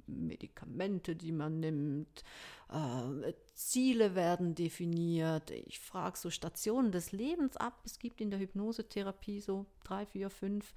Medikamente, 0.05 1.15
die 1.15 1.31
man 1.31 1.59
nimmt, 1.59 2.23
äh, 2.69 3.33
Ziele 3.55 4.13
werden 4.13 4.53
definiert. 4.53 5.49
Ich 5.51 5.79
frage 5.79 6.17
so 6.17 6.29
Stationen 6.29 6.91
des 6.91 7.11
Lebens 7.11 7.57
ab. 7.57 7.81
Es 7.83 7.97
gibt 7.97 8.21
in 8.21 8.29
der 8.29 8.39
Hypnosetherapie 8.39 9.39
so 9.39 9.65
drei, 9.83 10.05
vier, 10.05 10.29
fünf 10.29 10.73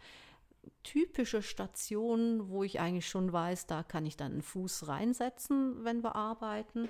typische 0.82 1.42
Stationen, 1.42 2.48
wo 2.48 2.62
ich 2.62 2.80
eigentlich 2.80 3.08
schon 3.08 3.30
weiß, 3.30 3.66
da 3.66 3.82
kann 3.82 4.06
ich 4.06 4.16
dann 4.16 4.32
einen 4.32 4.42
Fuß 4.42 4.88
reinsetzen, 4.88 5.84
wenn 5.84 6.02
wir 6.02 6.16
arbeiten. 6.16 6.88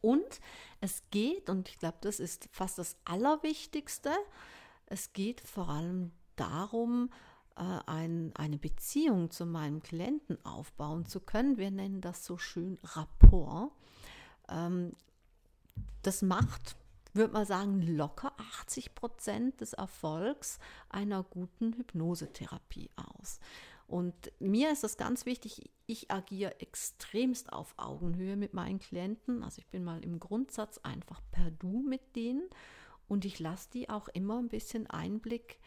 Und 0.00 0.40
es 0.80 1.02
geht, 1.10 1.50
und 1.50 1.68
ich 1.68 1.78
glaube, 1.78 1.98
das 2.00 2.20
ist 2.20 2.48
fast 2.52 2.78
das 2.78 2.96
Allerwichtigste, 3.04 4.10
es 4.86 5.12
geht 5.12 5.40
vor 5.40 5.68
allem 5.68 6.12
darum, 6.36 7.10
äh, 7.56 7.80
ein, 7.86 8.32
eine 8.34 8.58
Beziehung 8.58 9.30
zu 9.30 9.44
meinem 9.46 9.82
Klienten 9.82 10.44
aufbauen 10.44 11.04
zu 11.06 11.20
können. 11.20 11.58
Wir 11.58 11.70
nennen 11.70 12.00
das 12.00 12.24
so 12.24 12.38
schön 12.38 12.78
Rapport. 12.82 13.70
Ähm, 14.48 14.92
das 16.02 16.22
macht, 16.22 16.76
würde 17.12 17.32
man 17.32 17.44
sagen, 17.44 17.82
locker 17.82 18.32
80 18.62 18.94
Prozent 18.94 19.60
des 19.60 19.74
Erfolgs 19.74 20.58
einer 20.88 21.22
guten 21.22 21.74
Hypnosetherapie 21.74 22.90
aus. 22.96 23.38
Und 23.90 24.30
mir 24.38 24.70
ist 24.70 24.84
das 24.84 24.96
ganz 24.96 25.26
wichtig, 25.26 25.68
ich 25.86 26.12
agiere 26.12 26.60
extremst 26.60 27.52
auf 27.52 27.74
Augenhöhe 27.76 28.36
mit 28.36 28.54
meinen 28.54 28.78
Klienten. 28.78 29.42
Also 29.42 29.58
ich 29.58 29.66
bin 29.66 29.82
mal 29.82 30.04
im 30.04 30.20
Grundsatz 30.20 30.78
einfach 30.78 31.20
per 31.32 31.50
Du 31.50 31.82
mit 31.82 32.14
denen 32.14 32.48
und 33.08 33.24
ich 33.24 33.40
lasse 33.40 33.68
die 33.72 33.90
auch 33.90 34.06
immer 34.06 34.38
ein 34.38 34.48
bisschen 34.48 34.86
Einblick 34.86 35.58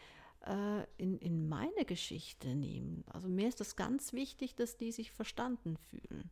äh, 0.46 0.84
in, 0.96 1.18
in 1.18 1.50
meine 1.50 1.84
Geschichte 1.84 2.54
nehmen. 2.54 3.04
Also 3.12 3.28
mir 3.28 3.46
ist 3.46 3.60
das 3.60 3.76
ganz 3.76 4.14
wichtig, 4.14 4.54
dass 4.54 4.78
die 4.78 4.90
sich 4.90 5.12
verstanden 5.12 5.76
fühlen. 5.76 6.30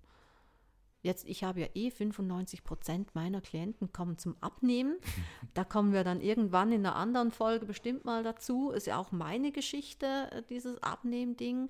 Jetzt, 1.02 1.26
ich 1.26 1.42
habe 1.42 1.60
ja 1.60 1.66
eh 1.74 1.90
95 1.90 2.62
Prozent 2.62 3.14
meiner 3.14 3.40
Klienten 3.40 3.92
kommen 3.92 4.18
zum 4.18 4.36
Abnehmen. 4.40 4.96
Da 5.54 5.64
kommen 5.64 5.92
wir 5.92 6.02
dann 6.02 6.22
irgendwann 6.22 6.72
in 6.72 6.86
einer 6.86 6.96
anderen 6.96 7.30
Folge 7.30 7.66
bestimmt 7.66 8.06
mal 8.06 8.22
dazu. 8.22 8.70
Ist 8.70 8.86
ja 8.86 8.96
auch 8.96 9.12
meine 9.12 9.52
Geschichte, 9.52 10.30
äh, 10.30 10.42
dieses 10.48 10.82
Abnehmding. 10.82 11.68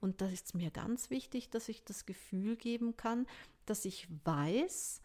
Und 0.00 0.22
da 0.22 0.28
ist 0.28 0.54
mir 0.54 0.70
ganz 0.70 1.10
wichtig, 1.10 1.50
dass 1.50 1.68
ich 1.68 1.84
das 1.84 2.06
Gefühl 2.06 2.56
geben 2.56 2.96
kann, 2.96 3.26
dass 3.66 3.84
ich 3.84 4.08
weiß, 4.24 5.02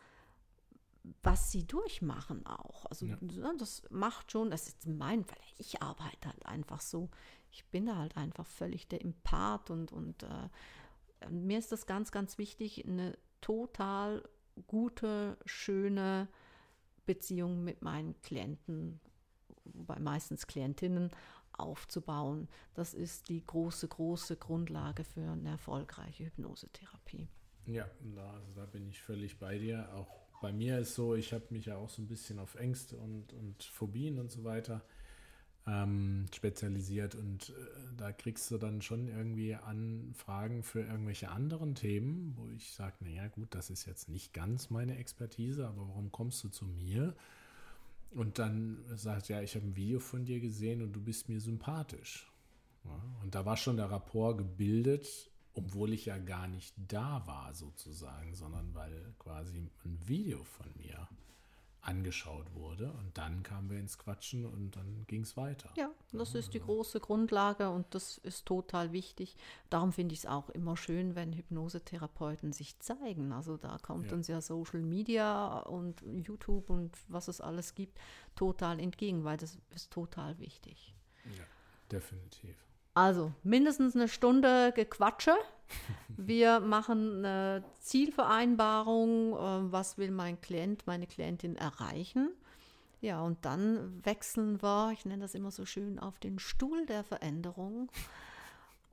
was 1.21 1.51
sie 1.51 1.65
durchmachen 1.65 2.45
auch. 2.45 2.85
Also 2.85 3.05
ja. 3.07 3.17
das 3.57 3.83
macht 3.89 4.31
schon, 4.31 4.51
das 4.51 4.67
ist 4.67 4.87
mein 4.87 5.25
Fall. 5.25 5.37
Ich 5.57 5.81
arbeite 5.81 6.29
halt 6.29 6.45
einfach 6.45 6.79
so. 6.79 7.09
Ich 7.51 7.65
bin 7.65 7.87
da 7.87 7.97
halt 7.97 8.15
einfach 8.15 8.45
völlig 8.45 8.87
der 8.87 9.01
Empath 9.01 9.69
und, 9.69 9.91
und 9.91 10.23
äh, 10.23 11.29
mir 11.29 11.59
ist 11.59 11.71
das 11.71 11.85
ganz, 11.85 12.11
ganz 12.11 12.37
wichtig, 12.37 12.85
eine 12.87 13.17
total 13.43 14.23
gute, 14.67 15.37
schöne 15.45 16.27
Beziehung 17.05 17.63
mit 17.63 17.81
meinen 17.81 18.19
Klienten, 18.21 18.99
wobei 19.65 19.99
meistens 19.99 20.47
Klientinnen, 20.47 21.11
aufzubauen. 21.51 22.47
Das 22.73 22.95
ist 22.95 23.29
die 23.29 23.45
große, 23.45 23.87
große 23.87 24.37
Grundlage 24.37 25.03
für 25.03 25.21
eine 25.21 25.49
erfolgreiche 25.49 26.25
Hypnosetherapie. 26.25 27.27
Ja, 27.67 27.87
da, 28.15 28.31
also 28.31 28.53
da 28.55 28.65
bin 28.65 28.87
ich 28.87 28.99
völlig 28.99 29.37
bei 29.37 29.59
dir. 29.59 29.87
Auch 29.93 30.23
bei 30.41 30.51
mir 30.51 30.79
ist 30.79 30.95
so, 30.95 31.13
ich 31.13 31.31
habe 31.31 31.45
mich 31.51 31.67
ja 31.67 31.77
auch 31.77 31.89
so 31.89 32.01
ein 32.01 32.07
bisschen 32.07 32.39
auf 32.39 32.55
Ängste 32.55 32.97
und, 32.97 33.33
und 33.33 33.63
Phobien 33.63 34.17
und 34.17 34.31
so 34.31 34.43
weiter 34.43 34.83
ähm, 35.65 36.25
spezialisiert 36.33 37.15
und 37.15 37.49
äh, 37.49 37.53
da 37.95 38.11
kriegst 38.11 38.51
du 38.51 38.57
dann 38.57 38.81
schon 38.81 39.07
irgendwie 39.07 39.55
Anfragen 39.55 40.63
für 40.63 40.81
irgendwelche 40.81 41.29
anderen 41.29 41.75
Themen, 41.75 42.33
wo 42.37 42.49
ich 42.49 42.73
sage, 42.73 42.95
naja 42.99 43.27
gut, 43.27 43.55
das 43.55 43.69
ist 43.69 43.85
jetzt 43.85 44.09
nicht 44.09 44.33
ganz 44.33 44.69
meine 44.69 44.97
Expertise, 44.97 45.67
aber 45.67 45.87
warum 45.87 46.11
kommst 46.11 46.43
du 46.43 46.49
zu 46.49 46.65
mir? 46.65 47.15
Und 48.11 48.39
dann 48.39 48.83
sagt, 48.95 49.29
ja, 49.29 49.41
ich 49.41 49.55
habe 49.55 49.65
ein 49.65 49.75
Video 49.75 49.99
von 49.99 50.25
dir 50.25 50.39
gesehen 50.39 50.81
und 50.81 50.93
du 50.93 51.01
bist 51.01 51.29
mir 51.29 51.39
sympathisch. 51.39 52.29
Ja, 52.83 53.01
und 53.23 53.33
da 53.33 53.45
war 53.45 53.57
schon 53.57 53.77
der 53.77 53.89
Rapport 53.89 54.37
gebildet, 54.37 55.31
obwohl 55.55 55.93
ich 55.93 56.05
ja 56.05 56.17
gar 56.17 56.47
nicht 56.47 56.73
da 56.87 57.25
war 57.25 57.53
sozusagen, 57.53 58.35
sondern 58.35 58.73
weil 58.75 59.13
quasi 59.17 59.57
ein 59.85 59.99
Video 60.05 60.43
von 60.43 60.67
mir 60.77 61.07
angeschaut 61.83 62.53
wurde. 62.55 62.91
Und 62.93 63.17
dann 63.17 63.43
kamen 63.43 63.69
wir 63.69 63.77
ins 63.77 63.97
Quatschen 63.97 64.45
und 64.45 64.75
dann 64.75 65.05
ging 65.07 65.21
es 65.21 65.37
weiter. 65.37 65.69
Ja, 65.75 65.91
das 66.11 66.33
ist 66.33 66.53
die 66.53 66.59
große 66.59 66.99
Grundlage 66.99 67.69
und 67.69 67.85
das 67.93 68.17
ist 68.19 68.45
total 68.45 68.91
wichtig. 68.91 69.35
Darum 69.69 69.91
finde 69.91 70.13
ich 70.13 70.19
es 70.19 70.25
auch 70.25 70.49
immer 70.49 70.77
schön, 70.77 71.15
wenn 71.15 71.33
Hypnosetherapeuten 71.33 72.53
sich 72.53 72.79
zeigen. 72.79 73.33
Also 73.33 73.57
da 73.57 73.77
kommt 73.79 74.07
ja. 74.07 74.13
uns 74.13 74.27
ja 74.27 74.41
Social 74.41 74.81
Media 74.81 75.59
und 75.59 76.01
YouTube 76.01 76.69
und 76.69 76.97
was 77.07 77.27
es 77.27 77.41
alles 77.41 77.75
gibt, 77.75 77.99
total 78.35 78.79
entgegen, 78.79 79.23
weil 79.23 79.37
das 79.37 79.57
ist 79.75 79.91
total 79.91 80.39
wichtig. 80.39 80.95
Ja, 81.37 81.45
definitiv. 81.91 82.55
Also 82.93 83.31
mindestens 83.43 83.95
eine 83.95 84.07
Stunde 84.07 84.71
Gequatsche. 84.75 85.33
Wir 86.09 86.59
machen 86.59 87.25
eine 87.25 87.63
Zielvereinbarung, 87.79 89.33
äh, 89.33 89.71
was 89.71 89.97
will 89.97 90.11
mein 90.11 90.39
Klient, 90.41 90.85
meine 90.85 91.07
Klientin 91.07 91.55
erreichen. 91.55 92.29
Ja, 93.01 93.21
und 93.21 93.43
dann 93.43 93.99
wechseln 94.05 94.61
wir, 94.61 94.91
ich 94.93 95.05
nenne 95.05 95.23
das 95.23 95.35
immer 95.35 95.51
so 95.51 95.65
schön, 95.65 95.99
auf 95.99 96.19
den 96.19 96.39
Stuhl 96.39 96.85
der 96.85 97.03
Veränderung. 97.03 97.91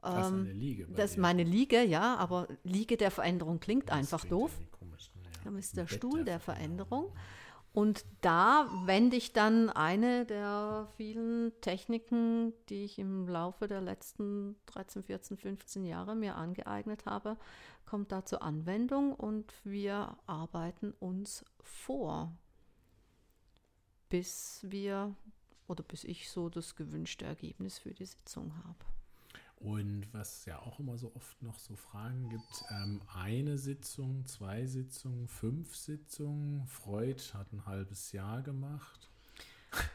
Das 0.03 0.29
ist 0.29 0.33
eine 0.33 0.53
Liege. 0.53 0.87
das 0.97 1.11
ist 1.13 1.17
meine 1.19 1.45
Liege, 1.45 1.83
ja, 1.85 2.17
aber 2.17 2.49
Liege 2.65 2.97
der 2.97 3.11
Veränderung 3.11 3.61
klingt 3.61 3.91
das 3.91 3.97
einfach 3.97 4.25
doof. 4.25 4.51
Komisch, 4.79 5.11
ne? 5.15 5.29
Dann 5.45 5.59
ist 5.59 5.77
der 5.77 5.87
Stuhl 5.87 6.25
der 6.25 6.41
Veränderung. 6.41 7.11
Veränderung. 7.11 7.27
Und 7.73 8.05
da 8.21 8.69
wende 8.85 9.17
ich 9.17 9.33
dann 9.33 9.71
eine 9.71 10.27
der 10.27 10.89
vielen 10.97 11.53
Techniken, 11.61 12.53
die 12.69 12.85
ich 12.85 12.99
im 12.99 13.29
Laufe 13.29 13.69
der 13.69 13.81
letzten 13.81 14.57
13, 14.67 15.05
14, 15.05 15.37
15 15.37 15.85
Jahre 15.85 16.17
mir 16.17 16.35
angeeignet 16.35 17.07
habe, 17.07 17.37
kommt 17.87 18.11
da 18.11 18.25
zur 18.25 18.43
Anwendung 18.43 19.15
und 19.15 19.55
wir 19.63 20.17
arbeiten 20.27 20.93
uns 20.99 21.45
vor, 21.63 22.37
bis 24.09 24.67
wir 24.69 25.15
oder 25.69 25.85
bis 25.85 26.03
ich 26.03 26.29
so 26.29 26.49
das 26.49 26.75
gewünschte 26.75 27.25
Ergebnis 27.25 27.79
für 27.79 27.95
die 27.95 28.05
Sitzung 28.05 28.53
habe. 28.65 29.00
Und 29.61 30.07
was 30.13 30.47
ja 30.47 30.59
auch 30.59 30.81
immer 30.81 30.97
so 30.97 31.13
oft 31.15 31.43
noch 31.43 31.59
so 31.59 31.77
Fragen 31.77 32.31
gibt, 32.31 32.65
ähm, 32.71 33.03
eine 33.15 33.59
Sitzung, 33.59 34.25
zwei 34.25 34.65
Sitzungen, 34.65 35.29
fünf 35.29 35.77
Sitzungen. 35.77 36.67
Freud 36.67 37.21
hat 37.35 37.53
ein 37.53 37.67
halbes 37.67 38.13
Jahr 38.13 38.41
gemacht. 38.41 39.11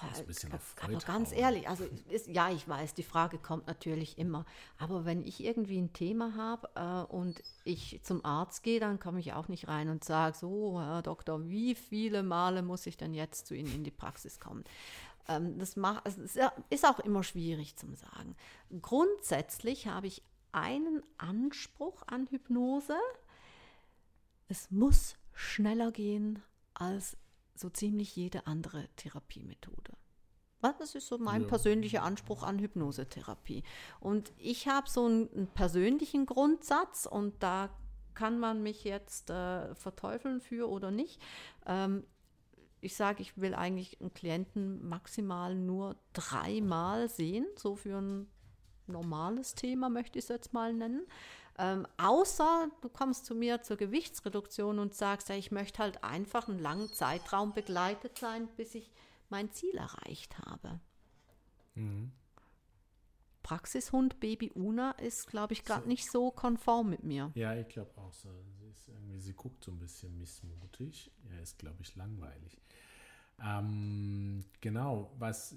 ein 0.00 0.26
bisschen 0.26 0.52
auf 0.52 0.62
Freud 0.62 0.94
aber 0.94 1.04
ganz 1.04 1.30
hauen. 1.30 1.38
ehrlich, 1.38 1.68
also 1.68 1.84
ist, 2.08 2.28
ja, 2.28 2.50
ich 2.50 2.68
weiß, 2.68 2.94
die 2.94 3.02
Frage 3.02 3.38
kommt 3.38 3.66
natürlich 3.66 4.18
immer. 4.18 4.44
Aber 4.78 5.04
wenn 5.04 5.24
ich 5.24 5.42
irgendwie 5.42 5.78
ein 5.78 5.92
Thema 5.92 6.36
habe 6.36 6.70
äh, 6.76 7.12
und 7.12 7.42
ich 7.64 8.00
zum 8.04 8.24
Arzt 8.24 8.62
gehe, 8.62 8.78
dann 8.78 9.00
komme 9.00 9.18
ich 9.18 9.32
auch 9.32 9.48
nicht 9.48 9.66
rein 9.66 9.88
und 9.88 10.04
sage, 10.04 10.36
so, 10.38 10.80
Herr 10.80 11.02
Doktor, 11.02 11.48
wie 11.48 11.74
viele 11.74 12.22
Male 12.22 12.62
muss 12.62 12.86
ich 12.86 12.96
denn 12.96 13.14
jetzt 13.14 13.48
zu 13.48 13.54
Ihnen 13.54 13.74
in 13.74 13.82
die 13.82 13.90
Praxis 13.90 14.38
kommen? 14.38 14.62
Ähm, 15.28 15.58
das 15.58 15.76
macht, 15.76 16.06
ist 16.70 16.86
auch 16.86 16.98
immer 17.00 17.22
schwierig 17.22 17.76
zu 17.76 17.94
sagen. 17.94 18.36
Grundsätzlich 18.80 19.86
habe 19.86 20.06
ich 20.06 20.22
einen 20.52 21.02
Anspruch 21.18 22.02
an 22.06 22.26
Hypnose. 22.26 22.96
Es 24.48 24.70
muss 24.70 25.16
schneller 25.32 25.92
gehen 25.92 26.42
als 26.74 27.16
so 27.54 27.70
ziemlich 27.70 28.16
jede 28.16 28.46
andere 28.46 28.88
Therapiemethode. 28.96 29.92
Das 30.60 30.94
ist 30.94 31.06
so 31.06 31.16
mein 31.18 31.42
ja. 31.42 31.48
persönlicher 31.48 32.02
Anspruch 32.02 32.42
an 32.42 32.58
Hypnosetherapie. 32.58 33.62
Und 33.98 34.32
ich 34.36 34.68
habe 34.68 34.90
so 34.90 35.06
einen, 35.06 35.32
einen, 35.32 35.46
persönlichen 35.46 36.26
Grundsatz 36.26 37.06
und 37.06 37.42
da 37.42 37.70
kann 38.14 38.38
man 38.38 38.62
mich 38.62 38.84
jetzt 38.84 39.30
äh, 39.30 39.74
verteufeln 39.74 40.40
für 40.40 40.68
oder 40.68 40.90
nicht. 40.90 41.20
Ähm, 41.66 42.04
ich 42.80 42.96
sage, 42.96 43.22
ich 43.22 43.38
will 43.38 43.54
eigentlich 43.54 44.00
einen 44.00 44.14
Klienten 44.14 44.86
maximal 44.88 45.54
nur 45.54 45.96
dreimal 46.12 47.08
sehen, 47.08 47.46
so 47.56 47.76
für 47.76 48.00
ein 48.00 48.26
normales 48.86 49.54
Thema 49.54 49.88
möchte 49.88 50.18
ich 50.18 50.24
es 50.24 50.28
jetzt 50.28 50.52
mal 50.52 50.72
nennen. 50.72 51.06
Ähm, 51.58 51.86
außer 51.98 52.70
du 52.80 52.88
kommst 52.88 53.26
zu 53.26 53.34
mir 53.34 53.62
zur 53.62 53.76
Gewichtsreduktion 53.76 54.78
und 54.78 54.94
sagst, 54.94 55.28
ja, 55.28 55.34
ich 55.34 55.50
möchte 55.50 55.82
halt 55.82 56.02
einfach 56.02 56.48
einen 56.48 56.58
langen 56.58 56.88
Zeitraum 56.88 57.52
begleitet 57.52 58.18
sein, 58.18 58.48
bis 58.56 58.74
ich 58.74 58.90
mein 59.28 59.50
Ziel 59.52 59.76
erreicht 59.76 60.38
habe. 60.38 60.80
Mhm. 61.74 62.12
Praxishund 63.42 64.20
Baby 64.20 64.52
Una 64.54 64.92
ist, 64.92 65.26
glaube 65.26 65.52
ich, 65.52 65.64
gerade 65.64 65.82
so. 65.82 65.88
nicht 65.88 66.10
so 66.10 66.30
konform 66.30 66.90
mit 66.90 67.04
mir. 67.04 67.30
Ja, 67.34 67.54
ich 67.54 67.68
glaube 67.68 67.90
auch 67.96 68.12
so. 68.12 68.28
Sie, 69.20 69.32
guckt 69.32 69.64
so 69.64 69.70
ein 69.70 69.78
bisschen 69.78 70.18
missmutig. 70.18 71.10
Ja, 71.30 71.40
ist, 71.40 71.58
glaube 71.58 71.82
ich, 71.82 71.94
langweilig. 71.96 72.60
Ähm, 73.42 74.44
genau, 74.60 75.10
was 75.18 75.56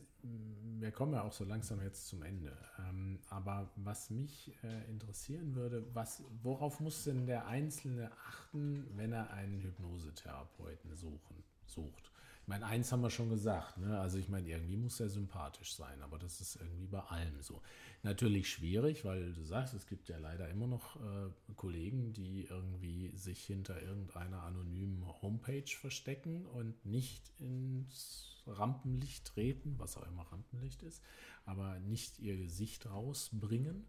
wir 0.80 0.91
kommen 0.91 1.13
ja 1.13 1.23
auch 1.23 1.34
so 1.34 1.43
langsam 1.43 1.82
jetzt 1.82 2.08
zum 2.08 2.23
Ende. 2.23 2.58
Ähm, 2.80 3.19
aber 3.30 3.69
was 3.76 4.10
mich 4.10 4.54
äh, 4.63 4.89
interessieren 4.89 5.54
würde, 5.56 5.86
was, 5.93 6.23
worauf 6.41 6.80
muss 6.80 7.04
denn 7.04 7.26
der 7.26 7.47
Einzelne 7.47 8.12
achten, 8.26 8.88
wenn 8.95 9.12
er 9.12 9.32
einen 9.32 9.62
Hypnosetherapeuten 9.62 10.95
suchen, 10.95 11.43
sucht? 11.65 12.12
Ich 12.43 12.49
meine, 12.49 12.65
eins 12.65 12.91
haben 12.91 13.01
wir 13.01 13.10
schon 13.10 13.29
gesagt, 13.29 13.77
ne? 13.77 13.97
also 14.01 14.17
ich 14.17 14.27
meine, 14.27 14.49
irgendwie 14.49 14.75
muss 14.75 14.99
er 14.99 15.08
sympathisch 15.08 15.75
sein, 15.75 16.01
aber 16.01 16.19
das 16.19 16.41
ist 16.41 16.58
irgendwie 16.58 16.88
bei 16.88 16.99
allem 16.99 17.41
so. 17.41 17.62
Natürlich 18.01 18.49
schwierig, 18.49 19.06
weil 19.06 19.32
du 19.32 19.43
sagst, 19.45 19.73
es 19.73 19.88
gibt 19.88 20.10
ja 20.10 20.17
leider 20.17 20.49
immer 20.49 20.67
noch 20.67 20.97
äh, 20.97 21.29
Kollegen, 21.56 22.12
die 22.12 22.43
irgendwie 22.49 23.15
sich 23.15 23.45
hinter 23.45 23.82
irgendeiner 23.82 24.43
anonymen 24.43 25.06
Homepage 25.21 25.63
verstecken 25.67 26.45
und 26.47 26.86
nicht 26.86 27.32
ins 27.39 28.43
Rampenlicht 28.45 29.23
treten, 29.23 29.75
was 29.77 29.95
auch 29.95 30.06
immer 30.06 30.23
Rampenlicht 30.23 30.84
ist, 30.84 31.01
aber 31.45 31.79
nicht 31.79 32.19
ihr 32.19 32.36
Gesicht 32.36 32.88
rausbringen. 32.88 33.86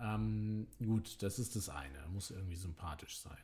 Ähm, 0.00 0.66
gut, 0.84 1.22
das 1.22 1.38
ist 1.38 1.54
das 1.54 1.68
eine, 1.68 2.08
muss 2.08 2.32
irgendwie 2.32 2.56
sympathisch 2.56 3.18
sein. 3.18 3.38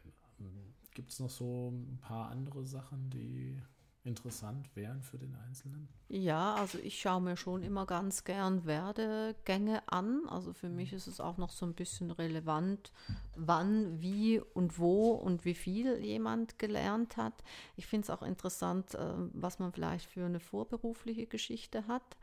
Gibt 0.92 1.12
es 1.12 1.20
noch 1.20 1.30
so 1.30 1.70
ein 1.70 1.98
paar 2.00 2.32
andere 2.32 2.64
Sachen, 2.66 3.10
die 3.10 3.62
interessant 4.08 4.74
wären 4.74 5.02
für 5.02 5.18
den 5.18 5.34
Einzelnen? 5.36 5.88
Ja, 6.08 6.54
also 6.54 6.78
ich 6.78 7.00
schaue 7.00 7.20
mir 7.20 7.36
schon 7.36 7.62
immer 7.62 7.86
ganz 7.86 8.24
gern 8.24 8.64
Werdegänge 8.64 9.82
an. 9.86 10.22
Also 10.28 10.52
für 10.52 10.68
mich 10.68 10.92
ist 10.92 11.06
es 11.06 11.20
auch 11.20 11.36
noch 11.36 11.50
so 11.50 11.66
ein 11.66 11.74
bisschen 11.74 12.10
relevant, 12.10 12.92
wann, 13.36 14.00
wie 14.00 14.40
und 14.40 14.78
wo 14.78 15.12
und 15.12 15.44
wie 15.44 15.54
viel 15.54 15.98
jemand 16.04 16.58
gelernt 16.58 17.16
hat. 17.16 17.44
Ich 17.76 17.86
finde 17.86 18.04
es 18.06 18.10
auch 18.10 18.22
interessant, 18.22 18.94
äh, 18.94 19.12
was 19.34 19.58
man 19.58 19.72
vielleicht 19.72 20.06
für 20.06 20.26
eine 20.26 20.40
vorberufliche 20.40 21.26
Geschichte 21.26 21.86
hat. 21.86 22.16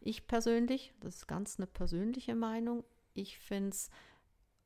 Ich 0.00 0.26
persönlich, 0.26 0.94
das 1.00 1.16
ist 1.16 1.28
ganz 1.28 1.58
eine 1.58 1.66
persönliche 1.66 2.34
Meinung, 2.34 2.84
ich 3.14 3.38
finde 3.38 3.70
es 3.70 3.90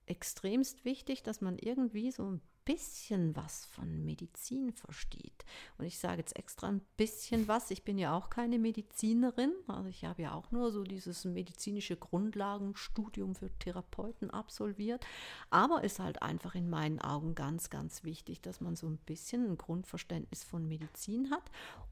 extremst 0.06 0.84
wichtig, 0.84 1.22
dass 1.22 1.40
man 1.40 1.58
irgendwie 1.58 2.12
so 2.12 2.30
ein 2.30 2.40
bisschen 2.66 3.34
was 3.36 3.64
von 3.66 4.04
Medizin 4.04 4.72
versteht. 4.72 5.44
Und 5.78 5.86
ich 5.86 5.98
sage 5.98 6.18
jetzt 6.18 6.36
extra 6.36 6.66
ein 6.66 6.82
bisschen 6.96 7.48
was. 7.48 7.70
Ich 7.70 7.84
bin 7.84 7.96
ja 7.96 8.14
auch 8.14 8.28
keine 8.28 8.58
Medizinerin. 8.58 9.52
Also 9.68 9.88
ich 9.88 10.04
habe 10.04 10.22
ja 10.22 10.32
auch 10.32 10.50
nur 10.50 10.72
so 10.72 10.82
dieses 10.82 11.24
medizinische 11.24 11.96
Grundlagenstudium 11.96 13.36
für 13.36 13.50
Therapeuten 13.60 14.30
absolviert. 14.30 15.06
Aber 15.48 15.84
ist 15.84 16.00
halt 16.00 16.22
einfach 16.22 16.56
in 16.56 16.68
meinen 16.68 17.00
Augen 17.00 17.36
ganz, 17.36 17.70
ganz 17.70 18.02
wichtig, 18.02 18.42
dass 18.42 18.60
man 18.60 18.74
so 18.74 18.88
ein 18.88 18.98
bisschen 18.98 19.46
ein 19.46 19.56
Grundverständnis 19.56 20.42
von 20.42 20.66
Medizin 20.66 21.30
hat 21.30 21.44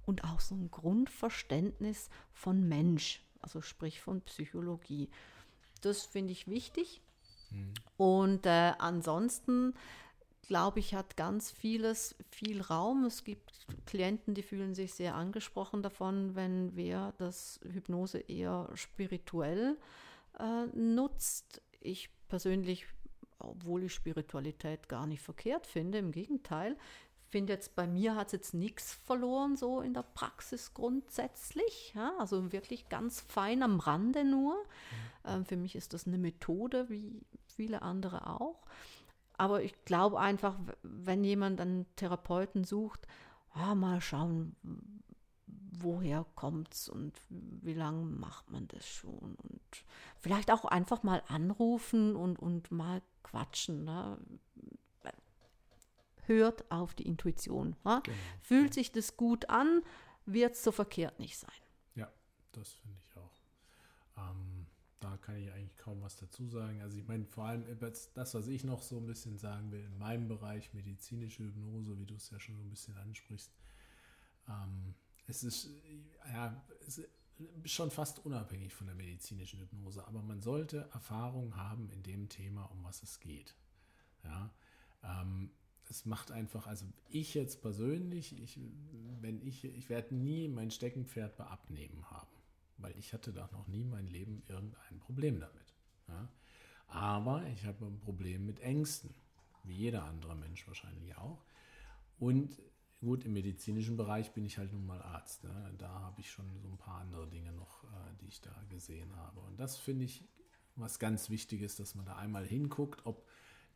und 0.05 0.25
auch 0.25 0.41
so 0.41 0.57
ein 0.57 0.72
Grundverständnis 0.72 2.11
von 2.33 2.68
Mensch, 2.68 3.25
also 3.41 3.61
sprich 3.61 4.01
von 4.01 4.22
Psychologie. 4.22 5.09
Das 5.83 6.03
finde 6.03 6.33
ich 6.33 6.49
wichtig. 6.49 7.01
Mhm. 7.53 7.75
Und 7.97 8.47
äh, 8.47 8.72
ansonsten 8.79 9.75
glaube 10.47 10.80
ich, 10.80 10.95
hat 10.95 11.16
ganz 11.16 11.51
vieles 11.51 12.14
viel 12.30 12.61
Raum. 12.61 13.05
Es 13.05 13.24
gibt 13.24 13.66
Klienten, 13.86 14.34
die 14.34 14.42
fühlen 14.42 14.74
sich 14.74 14.95
sehr 14.95 15.14
angesprochen 15.14 15.82
davon, 15.82 16.34
wenn 16.34 16.76
wer 16.76 17.12
das 17.18 17.61
Hypnose 17.70 18.18
eher 18.18 18.68
spirituell 18.74 19.78
äh, 20.38 20.66
nutzt. 20.76 21.62
Ich 21.80 22.11
persönlich, 22.28 22.86
obwohl 23.38 23.84
ich 23.84 23.95
Spiritualität 23.95 24.88
gar 24.88 25.07
nicht 25.07 25.22
verkehrt 25.22 25.66
finde, 25.66 25.99
im 25.99 26.12
Gegenteil, 26.12 26.76
finde 27.34 27.53
jetzt 27.53 27.74
bei 27.74 27.88
mir 27.88 28.14
hat 28.14 28.28
es 28.28 28.32
jetzt 28.32 28.55
nichts 28.55 28.95
verloren, 28.95 29.57
so 29.57 29.80
in 29.80 29.92
der 29.92 30.05
Praxis 30.05 30.72
grundsätzlich. 30.72 31.92
Ja? 31.97 32.12
Also 32.20 32.53
wirklich 32.53 32.88
ganz 32.88 33.20
fein 33.22 33.64
am 33.64 33.80
Rande 33.80 34.24
nur. 34.24 34.55
Mhm. 34.55 35.30
Ähm, 35.30 35.45
für 35.45 35.57
mich 35.57 35.74
ist 35.74 35.95
das 35.95 36.07
eine 36.07 36.16
Methode, 36.16 36.88
wie 36.90 37.20
viele 37.49 37.82
andere 37.82 38.28
auch. 38.28 38.64
Aber 39.37 39.62
ich 39.62 39.85
glaube 39.85 40.20
einfach, 40.20 40.57
wenn 40.82 41.24
jemand 41.24 41.61
einen 41.61 41.87
Therapeuten 41.97 42.64
sucht, 42.64 43.07
oh, 43.55 43.74
mal 43.74 44.01
schauen, 44.01 44.57
woher 45.78 46.24
kommt 46.35 46.72
es 46.72 46.89
und 46.89 47.20
wie 47.28 47.74
lange 47.74 48.05
macht 48.05 48.51
man 48.51 48.68
das 48.68 48.87
schon. 48.87 49.35
Und 49.35 49.85
vielleicht 50.18 50.51
auch 50.51 50.64
einfach 50.64 51.03
mal 51.03 51.22
anrufen 51.28 52.16
und, 52.16 52.39
und 52.39 52.70
mal 52.70 53.03
quatschen. 53.22 53.85
Ne? 53.85 54.18
Hört 56.26 56.70
auf 56.70 56.95
die 56.95 57.07
Intuition. 57.07 57.76
Ne? 57.85 58.01
Genau. 58.05 58.16
Fühlt 58.41 58.74
sich 58.74 58.93
das 58.93 59.16
gut 59.16 59.51
an, 59.51 59.82
wird 60.26 60.55
es 60.55 60.64
so 60.64 60.72
verkehrt 60.72 61.18
nicht 61.18 61.37
sein. 61.37 61.51
Ja, 61.95 62.11
das 62.53 62.72
finde 62.74 62.99
ich 63.05 63.16
auch. 63.18 63.30
Ähm, 64.16 64.54
da 65.05 65.19
kann 65.19 65.37
ich 65.37 65.53
eigentlich 65.53 65.77
kaum 65.77 66.01
was 66.01 66.17
dazu 66.17 66.49
sagen. 66.49 66.81
Also 66.81 66.97
ich 66.97 67.07
meine, 67.07 67.27
vor 67.27 67.45
allem 67.45 67.65
das, 67.79 68.35
was 68.35 68.49
ich 68.49 68.65
noch 68.65 68.83
so 68.83 68.97
ein 68.97 69.07
bisschen 69.07 69.37
sagen 69.37 69.71
will, 69.71 69.85
in 69.85 69.99
meinem 69.99 70.29
Bereich 70.29 70.73
medizinische 70.73 71.45
Hypnose, 71.45 71.99
wie 71.99 72.07
du 72.07 72.15
es 72.15 72.31
ja 72.31 72.41
schon 72.41 72.57
so 72.57 72.63
ein 72.63 72.71
bisschen 72.71 72.97
ansprichst, 72.97 73.53
ähm, 74.49 74.95
es 75.27 75.45
ist 75.45 75.69
ja 76.27 76.65
es 76.87 76.99
ist 76.99 77.09
schon 77.65 77.91
fast 77.91 78.25
unabhängig 78.25 78.73
von 78.73 78.87
der 78.87 78.97
medizinischen 78.97 79.61
Hypnose, 79.61 80.07
aber 80.07 80.23
man 80.23 80.41
sollte 80.41 80.89
Erfahrung 80.93 81.55
haben 81.57 81.91
in 81.91 82.03
dem 82.03 82.31
Thema, 82.31 82.65
um 82.71 82.83
was 82.83 83.03
es 83.03 83.21
geht. 83.21 83.55
Ja, 84.23 84.51
ähm, 85.03 85.51
es 85.91 86.07
macht 86.07 86.31
einfach, 86.31 86.67
also 86.67 86.87
ich 87.11 87.35
jetzt 87.35 87.61
persönlich, 87.61 88.41
ich, 88.41 88.59
wenn 89.21 89.47
ich, 89.47 89.65
ich 89.65 89.91
werde 89.91 90.15
nie 90.15 90.49
mein 90.49 90.71
Steckenpferd 90.71 91.37
bei 91.37 91.45
Abnehmen 91.45 92.11
haben 92.11 92.35
weil 92.79 92.97
ich 92.99 93.12
hatte 93.12 93.33
da 93.33 93.49
noch 93.53 93.66
nie 93.66 93.83
in 93.83 93.91
meinem 93.91 94.09
Leben 94.09 94.43
irgendein 94.49 94.99
Problem 94.99 95.41
damit. 95.41 95.75
Ja? 96.09 96.29
Aber 96.89 97.45
ich 97.47 97.64
habe 97.64 97.87
ein 97.87 97.99
Problem 98.01 98.47
mit 98.47 98.61
Ängsten, 98.61 99.14
wie 99.64 99.75
jeder 99.75 100.05
andere 100.05 100.37
Mensch 100.37 100.66
wahrscheinlich 100.66 101.16
auch. 101.16 101.45
Und 102.18 102.61
gut, 103.01 103.25
im 103.25 103.33
medizinischen 103.33 103.97
Bereich 103.97 104.33
bin 104.33 104.45
ich 104.45 104.59
halt 104.59 104.72
nun 104.72 104.87
mal 104.87 105.03
Arzt. 105.03 105.45
Ne? 105.45 105.75
Da 105.79 105.89
habe 105.89 106.20
ich 106.20 106.31
schon 106.31 106.47
so 106.61 106.68
ein 106.68 106.79
paar 106.79 107.01
andere 107.01 107.29
Dinge 107.29 107.53
noch, 107.53 107.85
äh, 107.85 108.14
die 108.20 108.27
ich 108.27 108.41
da 108.41 108.55
gesehen 108.70 109.14
habe. 109.16 109.41
Und 109.41 109.59
das 109.59 109.77
finde 109.77 110.05
ich 110.05 110.25
was 110.77 110.99
ganz 110.99 111.31
Wichtiges, 111.31 111.77
dass 111.77 111.95
man 111.95 112.05
da 112.05 112.16
einmal 112.16 112.47
hinguckt, 112.47 113.07
ob 113.07 113.27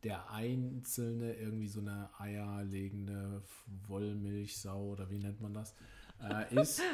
der 0.03 0.31
Einzelne 0.31 1.33
irgendwie 1.33 1.67
so 1.67 1.81
eine 1.81 2.09
eierlegende 2.17 3.43
Wollmilchsau 3.87 4.91
oder 4.91 5.09
wie 5.09 5.19
nennt 5.19 5.41
man 5.41 5.53
das 5.53 5.75
äh, 6.21 6.55
ist. 6.55 6.81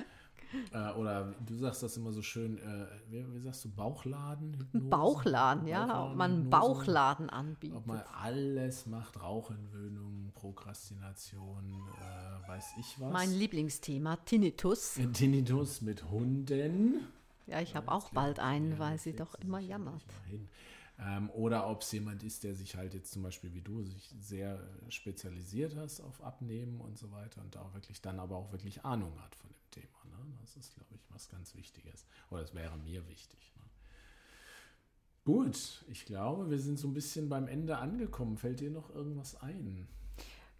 Äh, 0.71 0.91
oder 0.93 1.33
du 1.45 1.55
sagst 1.55 1.83
das 1.83 1.97
immer 1.97 2.11
so 2.11 2.21
schön, 2.21 2.57
äh, 2.57 2.87
wie, 3.09 3.25
wie, 3.33 3.39
sagst 3.39 3.65
du, 3.65 3.69
Bauchladen? 3.69 4.53
Hypnose? 4.57 4.87
Bauchladen, 4.87 5.67
ja, 5.67 5.85
Bauchladen, 5.85 6.11
ob 6.11 6.17
man 6.17 6.31
einen 6.31 6.49
Bauchladen 6.49 7.29
anbietet. 7.29 7.77
Ob 7.77 7.87
man 7.87 8.01
alles 8.21 8.85
macht, 8.85 9.21
Rauchentwöhnung, 9.21 10.31
Prokrastination, 10.33 11.83
äh, 11.99 12.47
weiß 12.47 12.73
ich 12.79 12.99
was. 12.99 13.11
Mein 13.11 13.31
Lieblingsthema, 13.31 14.17
Tinnitus. 14.17 14.99
Tinnitus 15.13 15.81
mit 15.81 16.09
Hunden. 16.09 17.07
Ja, 17.47 17.61
ich 17.61 17.75
habe 17.75 17.91
auch 17.91 18.09
bald 18.09 18.39
einen, 18.39 18.79
weil 18.79 18.97
sie 18.97 19.13
doch 19.13 19.35
immer 19.35 19.59
jammert. 19.59 20.03
Ähm, 20.97 21.29
oder 21.31 21.69
ob 21.69 21.81
es 21.81 21.91
jemand 21.91 22.23
ist, 22.23 22.43
der 22.43 22.55
sich 22.55 22.75
halt 22.75 22.93
jetzt 22.93 23.11
zum 23.11 23.21
Beispiel 23.23 23.53
wie 23.53 23.61
du 23.61 23.83
sich 23.83 24.13
sehr 24.19 24.59
spezialisiert 24.87 25.75
hast 25.75 25.99
auf 25.99 26.23
Abnehmen 26.23 26.79
und 26.79 26.97
so 26.97 27.11
weiter 27.11 27.41
und 27.41 27.53
da 27.53 27.61
auch 27.61 27.73
wirklich 27.73 28.01
dann 28.01 28.19
aber 28.19 28.37
auch 28.37 28.51
wirklich 28.51 28.85
Ahnung 28.85 29.11
hat 29.21 29.35
von? 29.35 29.49
Das 30.45 30.57
ist, 30.57 30.75
glaube 30.75 30.93
ich, 30.93 31.01
was 31.09 31.27
ganz 31.27 31.55
Wichtiges. 31.55 32.05
Oder 32.29 32.43
es 32.43 32.53
wäre 32.53 32.77
mir 32.77 33.07
wichtig. 33.07 33.51
Ne? 33.57 33.63
Gut, 35.23 35.83
ich 35.87 36.05
glaube, 36.05 36.51
wir 36.51 36.59
sind 36.59 36.77
so 36.77 36.87
ein 36.87 36.93
bisschen 36.93 37.29
beim 37.29 37.47
Ende 37.47 37.79
angekommen. 37.79 38.37
Fällt 38.37 38.59
dir 38.59 38.69
noch 38.69 38.91
irgendwas 38.91 39.41
ein? 39.41 39.87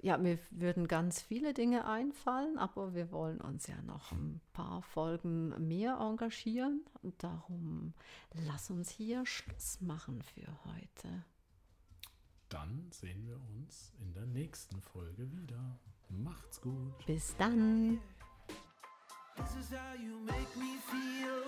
Ja, 0.01 0.17
mir 0.17 0.39
würden 0.49 0.87
ganz 0.87 1.21
viele 1.21 1.53
Dinge 1.53 1.85
einfallen, 1.85 2.57
aber 2.57 2.95
wir 2.95 3.11
wollen 3.11 3.39
uns 3.39 3.67
ja 3.67 3.79
noch 3.83 4.11
ein 4.11 4.41
paar 4.53 4.81
Folgen 4.81 5.49
mehr 5.67 5.99
engagieren. 5.99 6.83
Und 7.03 7.23
darum 7.23 7.93
lass 8.33 8.71
uns 8.71 8.89
hier 8.89 9.23
Schluss 9.27 9.81
machen 9.81 10.23
für 10.23 10.47
heute. 10.65 11.25
Dann 12.49 12.89
sehen 12.91 13.27
wir 13.27 13.39
uns 13.55 13.93
in 14.01 14.13
der 14.13 14.25
nächsten 14.25 14.81
Folge 14.81 15.31
wieder. 15.31 15.79
Macht's 16.09 16.59
gut. 16.59 17.05
Bis 17.05 17.35
dann. 17.37 17.99
This 19.37 19.55
is 19.59 19.71
how 19.71 19.93
you 20.01 20.17
make 20.25 20.55
me 20.55 20.77
feel. 20.89 21.43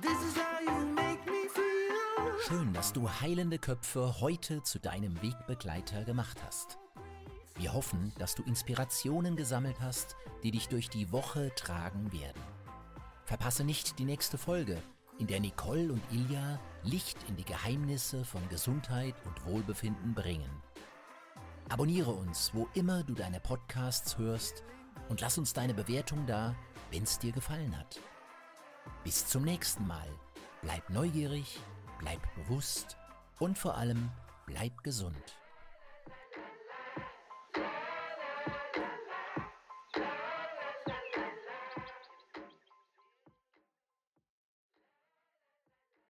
This 0.00 0.18
is 0.26 0.36
how 0.36 0.60
you 0.60 0.84
make 0.86 1.24
me 1.30 1.48
feel. 1.48 2.40
Schön, 2.48 2.72
dass 2.72 2.92
du 2.92 3.08
heilende 3.08 3.58
Köpfe 3.58 4.20
heute 4.20 4.64
zu 4.64 4.80
deinem 4.80 5.20
Wegbegleiter 5.22 6.02
gemacht 6.04 6.38
hast. 6.44 6.76
Wir 7.54 7.72
hoffen, 7.72 8.12
dass 8.18 8.34
du 8.34 8.42
Inspirationen 8.42 9.36
gesammelt 9.36 9.80
hast, 9.80 10.16
die 10.42 10.50
dich 10.50 10.68
durch 10.68 10.90
die 10.90 11.12
Woche 11.12 11.54
tragen 11.54 12.12
werden. 12.12 12.42
Verpasse 13.24 13.62
nicht 13.62 14.00
die 14.00 14.04
nächste 14.04 14.38
Folge, 14.38 14.82
in 15.20 15.28
der 15.28 15.38
Nicole 15.38 15.92
und 15.92 16.02
Ilja 16.10 16.58
Licht 16.82 17.18
in 17.28 17.36
die 17.36 17.44
Geheimnisse 17.44 18.24
von 18.24 18.40
Gesundheit 18.48 19.14
und 19.24 19.46
Wohlbefinden 19.46 20.14
bringen. 20.14 20.50
Abonniere 21.68 22.10
uns, 22.10 22.50
wo 22.52 22.68
immer 22.74 23.04
du 23.04 23.14
deine 23.14 23.38
Podcasts 23.38 24.18
hörst 24.18 24.64
und 25.08 25.20
lass 25.20 25.38
uns 25.38 25.52
deine 25.52 25.74
Bewertung 25.74 26.26
da, 26.26 26.54
wenn 26.90 27.02
es 27.02 27.18
dir 27.18 27.32
gefallen 27.32 27.76
hat. 27.78 28.00
Bis 29.04 29.26
zum 29.26 29.42
nächsten 29.42 29.86
Mal. 29.86 30.08
Bleib 30.62 30.88
neugierig, 30.90 31.58
bleib 31.98 32.20
bewusst 32.36 32.96
und 33.38 33.58
vor 33.58 33.76
allem 33.76 34.10
bleib 34.46 34.82
gesund. 34.84 35.41